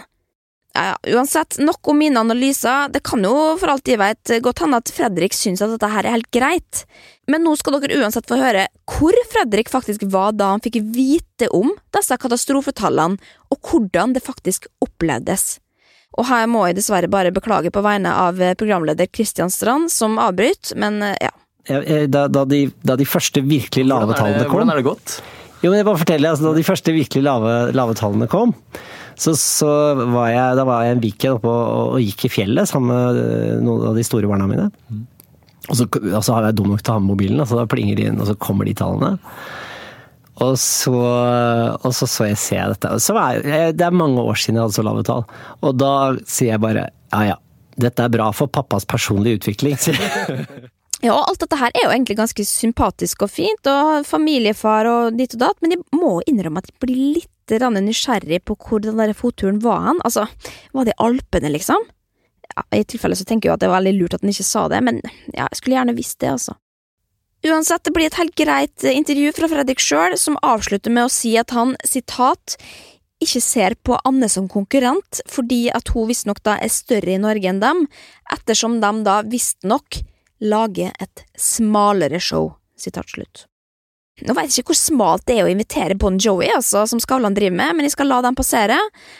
[0.74, 2.88] Ja, uansett, nok om mine analyser.
[2.90, 6.02] Det kan jo for alt jeg vet godt hende at Fredrik syns at dette her
[6.08, 6.80] er helt greit.
[7.30, 11.46] Men nå skal dere uansett få høre hvor Fredrik faktisk var da han fikk vite
[11.54, 13.20] om disse katastrofetallene,
[13.54, 15.60] og hvordan det faktisk opplevdes.
[16.18, 20.74] Og her må jeg dessverre bare beklage på vegne av programleder Kristian Strand, som avbryter,
[20.78, 21.30] men eh, ja.
[21.70, 25.20] Jeg- Da, da, de, da de første virkelig lave tallene kom hvordan er det gått?
[25.62, 28.52] Jo, men jeg bare forteller, altså, Da de første virkelig lave, lave tallene kom,
[29.16, 29.68] så, så
[30.14, 33.20] var jeg, da var jeg en weekend oppe og, og gikk i fjellet sammen med
[33.22, 34.70] øh, noen av de store barna mine.
[35.70, 37.56] Og så, og så har jeg dum nok til å ha med mobilen, og så
[37.62, 39.14] da plinger de inn, og så kommer de tallene.
[40.44, 40.92] Og så,
[41.78, 42.90] og så så jeg ser jeg dette.
[43.46, 45.22] Jeg- det er mange år siden jeg hadde så lave tall.
[45.62, 45.92] Og da
[46.26, 47.36] sier jeg bare ja ja,
[47.80, 49.78] dette er bra for pappas personlige utvikling.
[51.04, 55.16] Ja, og alt dette her er jo egentlig ganske sympatisk og fint, og familiefar og
[55.18, 58.96] dit og datt, men jeg må innrømme at jeg blir litt nysgjerrig på hvor den
[58.96, 60.00] der fotturen var hen.
[60.04, 60.26] Altså,
[60.72, 61.82] var det Alpene, liksom?
[62.56, 64.68] Ja, I tilfelle så tenker jeg at det var veldig lurt at han ikke sa
[64.68, 65.00] det, men
[65.34, 66.54] ja, jeg skulle gjerne visst det, altså.
[67.44, 71.12] Uansett, det blir et helt greit eh, intervju fra Fredrik sjøl, som avslutter med å
[71.12, 72.56] si at han, sitat,
[73.20, 77.50] ikke ser på Anne som konkurrent, fordi at hun visstnok da er større i Norge
[77.50, 77.84] enn dem,
[78.32, 80.00] ettersom de da visstnok
[80.44, 82.54] lager et smalere show.
[82.80, 83.46] Sitat slutt.
[84.22, 87.34] Nå vet jeg ikke hvor smalt det er å invitere Bon Jovi, altså, som Skavlan
[87.34, 88.76] driver med, men jeg skal la dem passere.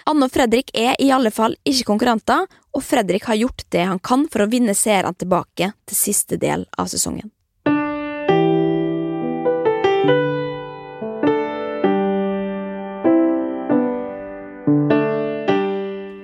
[0.06, 3.98] Anne og Fredrik er i alle fall ikke konkurrenter, og Fredrik har gjort det han
[3.98, 7.32] kan for å vinne seerne tilbake til siste del av sesongen.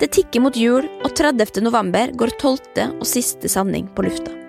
[0.00, 1.58] Det tikker mot jul, og 30.
[1.66, 4.39] november går tolvte og siste sending på lufta.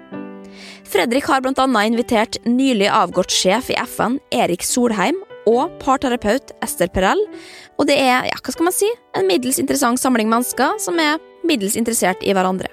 [0.92, 5.16] Fredrik har annet invitert nylig avgått sjef i FN, Erik Solheim,
[5.48, 7.22] og parterapeut Ester Perel,
[7.80, 11.22] og det er, ja, hva skal man si, en middels interessant samling mennesker som er
[11.48, 12.68] middels interessert i hverandre.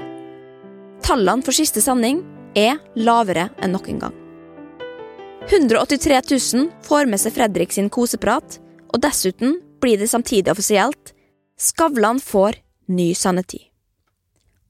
[1.06, 2.24] Tallene for siste sending
[2.58, 4.18] er lavere enn noen gang.
[5.48, 6.18] 183
[6.58, 8.58] 000 får med seg Fredrik sin koseprat,
[8.90, 11.14] og dessuten blir det samtidig offisielt
[11.58, 12.58] Skavlan får
[12.90, 13.67] ny sendetid.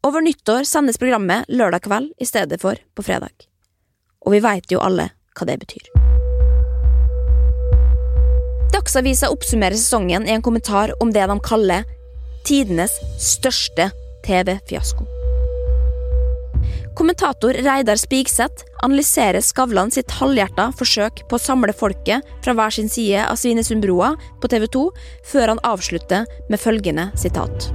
[0.06, 3.34] Over nyttår sendes programmet lørdag kveld i stedet for på fredag.
[4.26, 5.88] Og vi veit jo alle hva det betyr.
[8.74, 11.86] Dagsavisa oppsummerer sesongen i en kommentar om det de kaller
[12.46, 13.90] tidenes største
[14.26, 15.06] TV-fiasko.
[16.98, 22.90] Kommentator Reidar Spigseth analyserer Skavlan sitt halvhjerta forsøk på å samle folket fra hver sin
[22.90, 24.86] side av Svinesundbrua på TV 2,
[25.30, 27.70] før han avslutter med følgende sitat.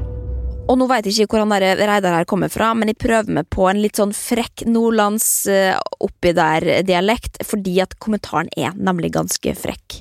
[0.64, 3.36] Og nå veit jeg ikke hvor han der Reidar her kommer fra, men jeg prøver
[3.36, 9.12] meg på en litt sånn frekk nordlands uh, oppi der-dialekt, fordi at kommentaren er nemlig
[9.18, 9.98] ganske frekk.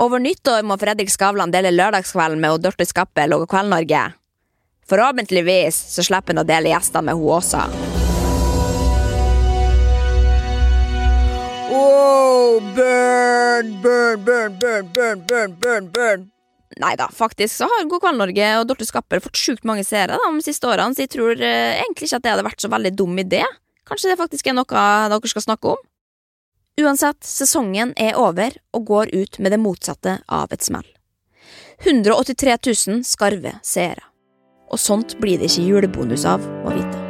[0.00, 4.02] Over nyttår må Fredrik Skavlan dele lørdagskvelden med Dorte Skappel og Kveld-Norge.
[4.88, 7.64] Forhåpentligvis så slipper han å dele gjestene med hun også.
[11.72, 16.26] Wow, burn, burn, burn, burn, burn, burn, burn, burn.
[16.76, 20.18] Nei da, faktisk så har God kveld Norge og Dorte Skapper fått sjukt mange seere
[20.20, 22.92] de siste årene, så jeg tror eh, egentlig ikke at det hadde vært så veldig
[22.98, 23.40] dum idé.
[23.88, 25.80] Kanskje det faktisk er noe dere skal snakke om?
[26.76, 30.84] Uansett, sesongen er over og går ut med det motsatte av et smell.
[31.86, 32.58] 183
[32.92, 34.04] 000 skarve seere.
[34.68, 37.00] Og sånt blir det ikke julebonus av, må vite.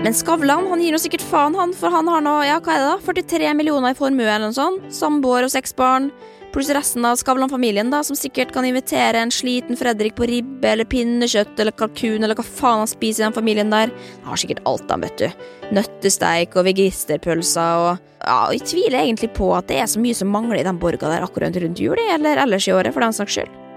[0.00, 2.84] Men Skavlan han gir nå sikkert faen, han, for han har nå ja, hva er
[2.84, 4.86] det da, 43 millioner i formue eller noe sånt.
[4.94, 6.08] Samboer og seks barn.
[6.50, 10.88] Pluss resten av Skavlan-familien, da, som sikkert kan invitere en sliten Fredrik på ribbe eller
[10.90, 13.92] pinnekjøtt eller kalkun eller hva faen han spiser i den familien der.
[14.24, 15.46] Han har sikkert alt, han, vet du.
[15.78, 20.18] Nøttesteik og vegisterpølser og Ja, og jeg tviler egentlig på at det er så mye
[20.18, 23.16] som mangler i den borga der akkurat rundt jul, eller ellers i året, for den
[23.16, 23.69] saks skyld.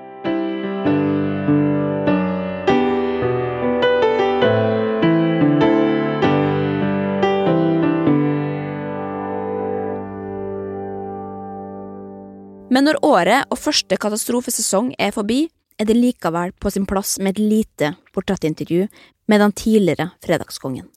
[12.73, 15.45] Men når året og første katastrofesesong er forbi,
[15.77, 18.87] er det likevel på sin plass med et lite portrettintervju
[19.29, 20.87] med den tidligere Fredagskongen.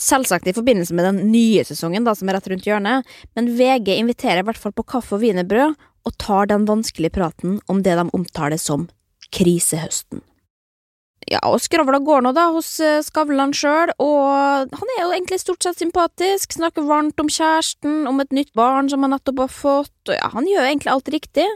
[0.00, 3.04] Selvsagt i forbindelse med den nye sesongen da, som er rett rundt hjørnet,
[3.36, 5.76] men VG inviterer i hvert fall på kaffe og wienerbrød
[6.06, 8.88] og tar den vanskelige praten om det de omtaler som
[9.32, 10.20] krisehøsten.
[11.26, 15.40] Ja, og skravla går nå da hos eh, Skavlan sjøl, og han er jo egentlig
[15.42, 19.50] stort sett sympatisk, snakker varmt om kjæresten, om et nytt barn som han nettopp har
[19.50, 21.48] fått, og ja, han gjør egentlig alt riktig.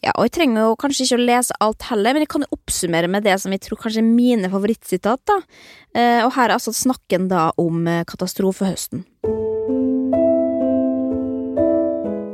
[0.00, 2.56] Ja, og jeg trenger jo kanskje ikke å lese alt heller, men jeg kan jo
[2.56, 5.38] oppsummere med det som jeg tror kanskje er mine favorittsitat, da.
[5.92, 9.04] Eh, og her er altså snakken da om eh, katastrofehøsten.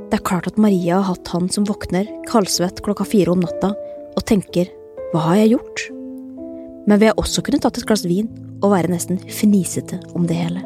[0.09, 3.75] Det er klart at Maria har hatt han som våkner kaldsvett klokka fire om natta
[4.15, 4.71] og tenker
[5.11, 5.89] hva har jeg gjort?
[6.89, 8.31] Men vi har også kunnet tatt et glass vin
[8.63, 10.65] og være nesten fnisete om det hele.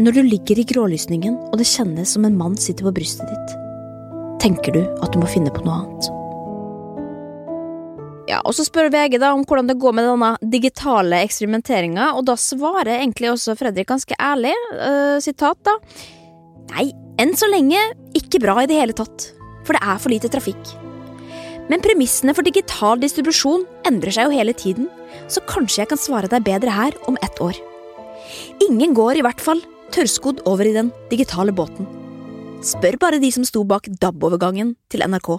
[0.00, 3.56] Når du ligger i grålysningen og det kjennes som en mann sitter på brystet ditt,
[4.40, 6.10] tenker du at du må finne på noe annet.
[8.30, 12.28] Ja, og Så spør VG da om hvordan det går med denne digitale eksperimenteringa, og
[12.28, 14.54] da svarer egentlig også Fredrik ganske ærlig.
[14.70, 15.74] Uh, sitat, da.
[16.70, 16.86] Nei,
[17.18, 17.80] enn så lenge
[18.14, 19.32] ikke bra i det hele tatt,
[19.66, 20.76] for det er for lite trafikk.
[21.70, 24.86] Men premissene for digital distribusjon endrer seg jo hele tiden,
[25.30, 27.58] så kanskje jeg kan svare deg bedre her om ett år.
[28.66, 29.62] Ingen går i hvert fall
[29.94, 31.88] tørrskodd over i den digitale båten.
[32.66, 35.38] Spør bare de som sto bak DAB-overgangen til NRK.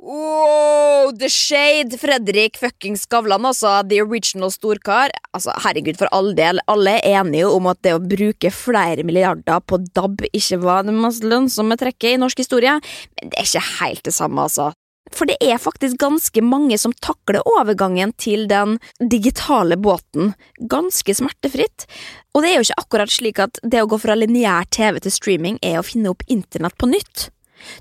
[0.00, 1.98] Wow, the shade!
[2.00, 3.82] Fredrik fucking Skavlan, altså.
[3.84, 5.12] The original storkar.
[5.36, 9.60] Altså, herregud, for all del, alle er enige om at det å bruke flere milliarder
[9.60, 13.66] på DAB ikke var det mest lønnsomme trekket i norsk historie, men det er ikke
[13.82, 14.70] helt det samme, altså.
[15.10, 20.34] For det er faktisk ganske mange som takler overgangen til den digitale båten
[20.70, 21.88] ganske smertefritt.
[22.34, 25.14] Og det er jo ikke akkurat slik at det å gå fra lineær TV til
[25.14, 27.30] streaming er å finne opp internett på nytt.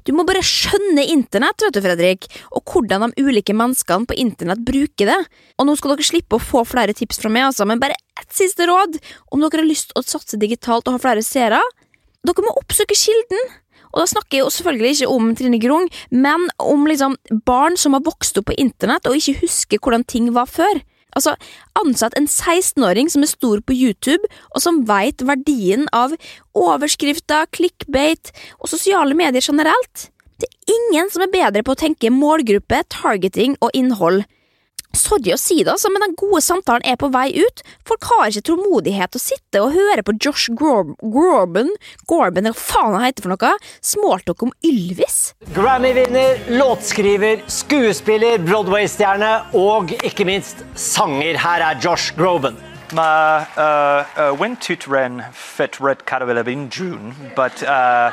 [0.04, 4.64] Du må bare skjønne internett, vet du, Fredrik, og hvordan de ulike menneskene på internett
[4.68, 5.20] bruker det.
[5.58, 8.36] Og nå skal dere slippe å få flere tips fra meg, altså, men bare ett
[8.36, 9.00] siste råd
[9.32, 11.62] om dere har lyst til å satse digitalt og ha flere seere.
[12.28, 13.52] Dere må oppsøke kilden.
[13.94, 17.18] Og da snakker jeg jo selvfølgelig ikke om Trine Grung, men om liksom
[17.48, 20.82] barn som har vokst opp på internett og ikke husker hvordan ting var før.
[21.18, 21.34] Altså,
[21.80, 26.14] Ansett en 16-åring som er stor på YouTube, og som veit verdien av
[26.54, 30.10] overskrifter, clickbait og sosiale medier generelt.
[30.40, 34.22] Det er ingen som er bedre på å tenke målgruppe, targeting og innhold.
[34.98, 37.62] Sorry å si det, altså, men den gode samtalen er på vei ut.
[37.88, 41.70] Folk har ikke tålmodighet til å sitte og høre på Josh Groban, Gorban,
[42.42, 43.52] eller hva faen han heter for noe,
[43.86, 45.20] smalltalk om Ylvis.
[45.54, 51.38] Grammy-vinner, låtskriver, skuespiller, Broadway-stjerne og ikke minst sanger.
[51.38, 52.58] Her er Josh Groban.
[52.92, 58.10] My uh, uh, went to Tren Fet Red Caravelle in June, but uh,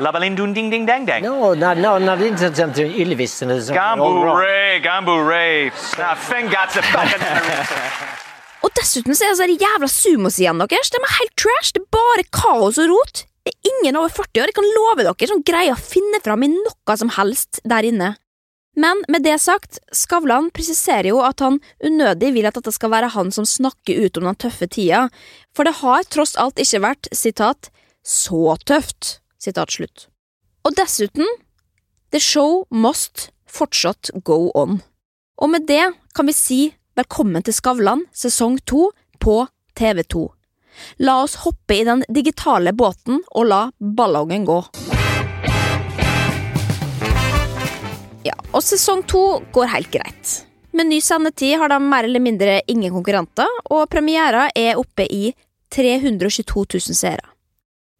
[0.00, 1.22] Labalin dun ding ding dang dang.
[1.22, 3.42] No, not, no, not into Ylvis.
[3.42, 3.76] eller sånt.
[3.76, 5.70] Gambu Ray, Gambu Ray.
[5.98, 6.76] Nah, fingats
[8.64, 11.72] Og dessuten så er det de jævla sumosidene deres de er helt trash.
[11.74, 13.24] Det er bare kaos og rot.
[13.44, 16.42] Det er ingen over 40 år, jeg kan love dere, som greier å finne fram
[16.42, 18.14] i noe som helst der inne.
[18.74, 23.12] Men med det sagt, Skavlan presiserer jo at han unødig vil at dette skal være
[23.14, 25.04] han som snakker ut om den tøffe tida,
[25.54, 27.70] for det har tross alt ikke vært, sitat,
[28.02, 29.20] så tøft.
[30.64, 31.28] Og dessuten,
[32.10, 34.80] the show must fortsatt go on.
[35.42, 35.82] Og med det
[36.14, 36.60] kan vi si
[36.96, 38.88] velkommen til Skavlan sesong to
[39.20, 39.42] på
[39.74, 40.24] TV2.
[41.06, 44.58] La oss hoppe i den digitale båten og la ballongen gå.
[48.24, 49.24] Ja, og sesong to
[49.54, 50.34] går helt greit.
[50.74, 55.28] Med ny sendetid har de mer eller mindre ingen konkurrenter, og premiera er oppe i
[55.74, 57.33] 322 000 seere.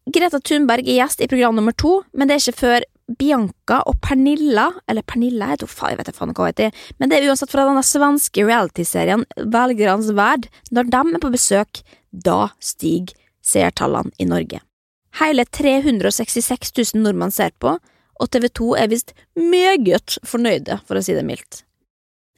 [0.05, 2.85] Greta Thunberg er gjest i program nummer to, men det er ikke før
[3.17, 7.17] Bianca og Pernilla, eller Pernilla, jeg, tror, jeg vet ikke hva hun heter, men det
[7.17, 11.81] er uansett fra denne svenske realityserien Velgernes verd, når de er på besøk,
[12.11, 14.61] da stiger seertallene i Norge.
[15.19, 17.77] Hele 366 000 nordmenn ser på,
[18.15, 21.63] og TV 2 er visst meget fornøyde, for å si det mildt.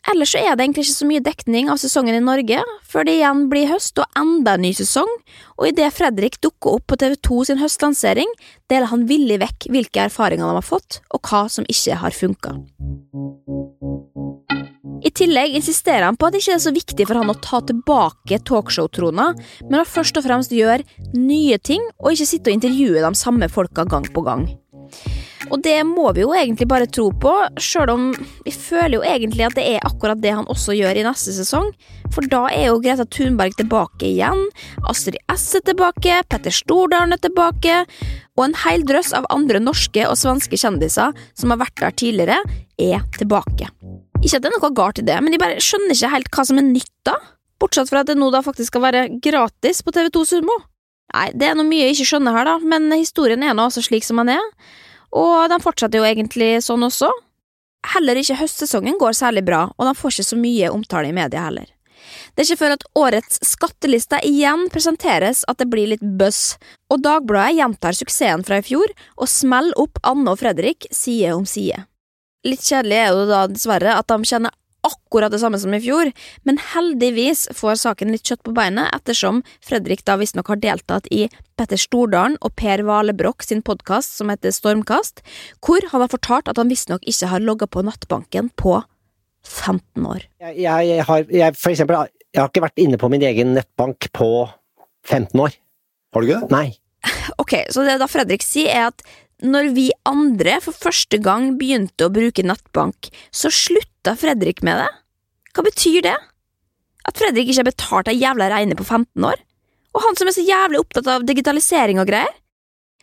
[0.07, 3.17] Ellers så er det egentlig ikke så mye dekning av sesongen i Norge, før det
[3.17, 5.09] igjen blir høst og enda en ny sesong,
[5.59, 8.31] og idet Fredrik dukker opp på TV 2 sin høstlansering,
[8.71, 12.55] deler han villig vekk hvilke erfaringer de har fått, og hva som ikke har funka.
[15.07, 17.59] I tillegg insisterer han på at det ikke er så viktig for han å ta
[17.67, 19.27] tilbake talkshow-trona,
[19.67, 23.51] men å først og fremst gjøre nye ting, og ikke sitte og intervjue de samme
[23.51, 24.47] folka gang på gang.
[25.47, 27.31] Og det må vi jo egentlig bare tro på,
[27.61, 28.07] sjøl om
[28.45, 31.69] vi føler jo egentlig at det er akkurat det han også gjør i neste sesong.
[32.13, 34.47] For da er jo Greta Thunberg tilbake igjen,
[34.89, 37.83] Astrid S er tilbake, Petter Stordalen er tilbake,
[38.37, 42.39] og en hel drøss av andre norske og svenske kjendiser som har vært der tidligere,
[42.77, 43.71] er tilbake.
[44.21, 46.47] Ikke at det er noe galt i det, men de bare skjønner ikke helt hva
[46.47, 47.17] som er nytt da.
[47.57, 50.57] Bortsett fra at det nå da faktisk skal være gratis på TV2 Sumo.
[51.15, 53.83] Nei, det er noe mye jeg ikke skjønner her, da, men historien er nå altså
[53.85, 54.49] slik som den er.
[55.15, 57.09] Og de fortsetter jo egentlig sånn også.
[57.93, 61.45] Heller ikke høstsesongen går særlig bra, og de får ikke så mye omtale i media
[61.45, 61.69] heller.
[62.35, 66.57] Det er ikke før at årets skatteliste igjen presenteres at det blir litt buzz,
[66.91, 71.47] og Dagbladet gjentar suksessen fra i fjor og smeller opp Anne og Fredrik side om
[71.49, 71.85] side.
[72.47, 74.53] Litt kjedelig er jo da dessverre at de kjenner
[74.85, 76.11] akkurat det samme som i fjor,
[76.47, 81.25] men heldigvis får saken litt kjøtt på beinet ettersom Fredrik da visstnok har deltatt i
[81.57, 85.23] Petter Stordalen og Per Valebrokk sin podkast som heter Stormkast,
[85.65, 88.79] hvor han har fortalt at han visstnok ikke har logga på nettbanken på
[89.47, 90.27] 15 år.
[90.43, 94.09] Jeg, jeg, har, jeg, for eksempel, jeg har ikke vært inne på min egen nettbank
[94.15, 94.31] på
[95.07, 95.55] 15 år.
[96.13, 96.51] Har du ikke det?
[96.53, 96.67] Nei.
[97.41, 99.03] Ok, så det da Fredrik sier er at
[99.45, 104.89] når vi andre for første gang begynte å bruke nettbank, så slutta Fredrik med det?
[105.53, 106.15] Hva betyr det?
[107.07, 109.39] At Fredrik ikke har betalt ei jævla regne på 15 år?
[109.95, 112.33] Og han som er så jævlig opptatt av digitalisering og greier?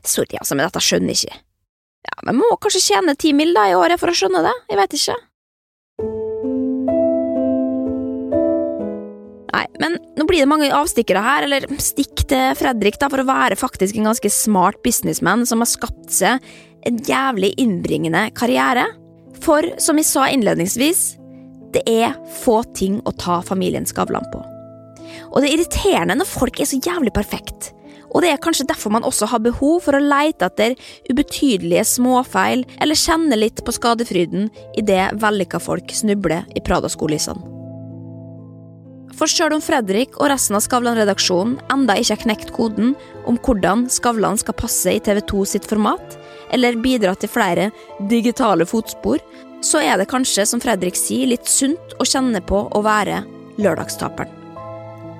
[0.05, 1.39] Sorry, altså, men dette skjønner jeg ikke.
[2.05, 3.55] Ja, men må kanskje tjene ti mill.
[3.57, 5.17] i året for å skjønne det, jeg vet ikke.
[9.55, 13.29] Nei, men nå blir det mange avstikkere her, eller stikk til Fredrik, da, for å
[13.29, 16.43] være faktisk en ganske smart businessman som har skapt seg
[16.89, 18.89] en jævlig innbringende karriere.
[19.45, 21.05] For som vi sa innledningsvis,
[21.75, 24.43] det er få ting å ta familien Skavlan på.
[25.31, 27.71] Og det er irriterende når folk er så jævlig perfekt.
[28.15, 30.75] Og det er kanskje derfor man også har behov for å leite etter
[31.11, 37.54] ubetydelige småfeil, eller kjenne litt på skadefryden idet vellykka folk snubler i Prada-skolissene.
[39.15, 42.95] For sjøl om Fredrik og resten av Skavlan-redaksjonen enda ikke har knekt koden
[43.31, 46.17] om hvordan Skavlan skal passe i TV2 sitt format,
[46.55, 47.69] eller bidra til flere
[48.11, 49.23] digitale fotspor,
[49.65, 53.23] så er det kanskje, som Fredrik sier, litt sunt å kjenne på å være
[53.63, 54.43] lørdagstaperen.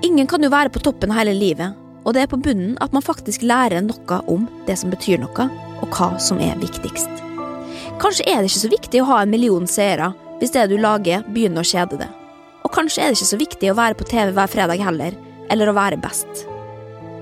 [0.05, 3.05] Ingen kan jo være på toppen hele livet, og det er på bunnen at man
[3.05, 5.47] faktisk lærer noe om det som betyr noe,
[5.81, 7.23] og hva som er viktigst.
[8.03, 11.23] Kanskje er det ikke så viktig å ha en million seere hvis det du lager,
[11.31, 12.11] begynner å kjede det.
[12.75, 15.15] Kanskje er det ikke så viktig å være på TV hver fredag heller,
[15.53, 16.45] eller å være best.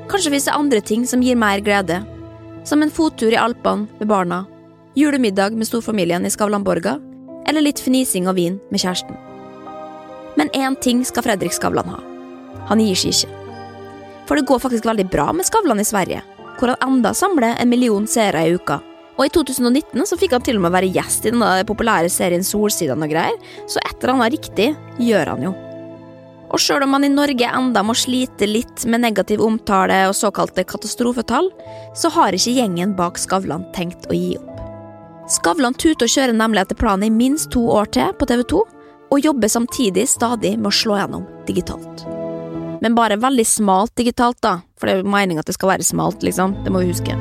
[0.09, 1.99] Kanskje finnes det andre ting som gir mer glede,
[2.65, 4.47] som en fottur i Alpene med barna,
[4.97, 6.97] julemiddag med storfamilien i Skavlanborga,
[7.49, 9.19] eller litt fnising og vin med kjæresten.
[10.41, 12.01] Men én ting skal Fredrik Skavlan ha.
[12.71, 13.41] Han gir seg ikke.
[14.29, 16.23] For det går faktisk veldig bra med Skavlan i Sverige,
[16.57, 18.81] hvor han enda samler en million seere i uka
[19.19, 22.45] og i 2019 så fikk han til og med være gjest i den populære serien
[22.47, 23.37] Solsidene og greier,
[23.69, 25.53] så et eller annet riktig gjør han jo.
[26.53, 30.67] Og sjøl om man i Norge enda må slite litt med negativ omtale og såkalte
[30.69, 31.49] katastrofetall,
[31.97, 34.49] så har ikke gjengen bak Skavlan tenkt å gi opp.
[35.33, 38.65] Skavlan tuter og kjører nemlig etter planen i minst to år til på TV 2,
[39.13, 42.05] og jobber samtidig stadig med å slå gjennom digitalt.
[42.83, 45.87] Men bare veldig smalt digitalt, da, for det er jo meninga at det skal være
[45.87, 46.57] smalt, liksom.
[46.65, 47.17] Det må vi huske.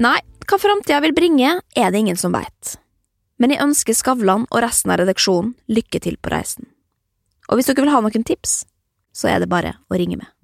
[0.00, 0.16] Nei,
[0.48, 2.78] Hva framtida vil bringe, er det ingen som veit.
[3.36, 6.70] Men jeg ønsker Skavlan og resten av redaksjonen lykke til på reisen.
[7.52, 8.62] Og hvis dere vil ha noen tips,
[9.12, 10.39] så er det bare å ringe med.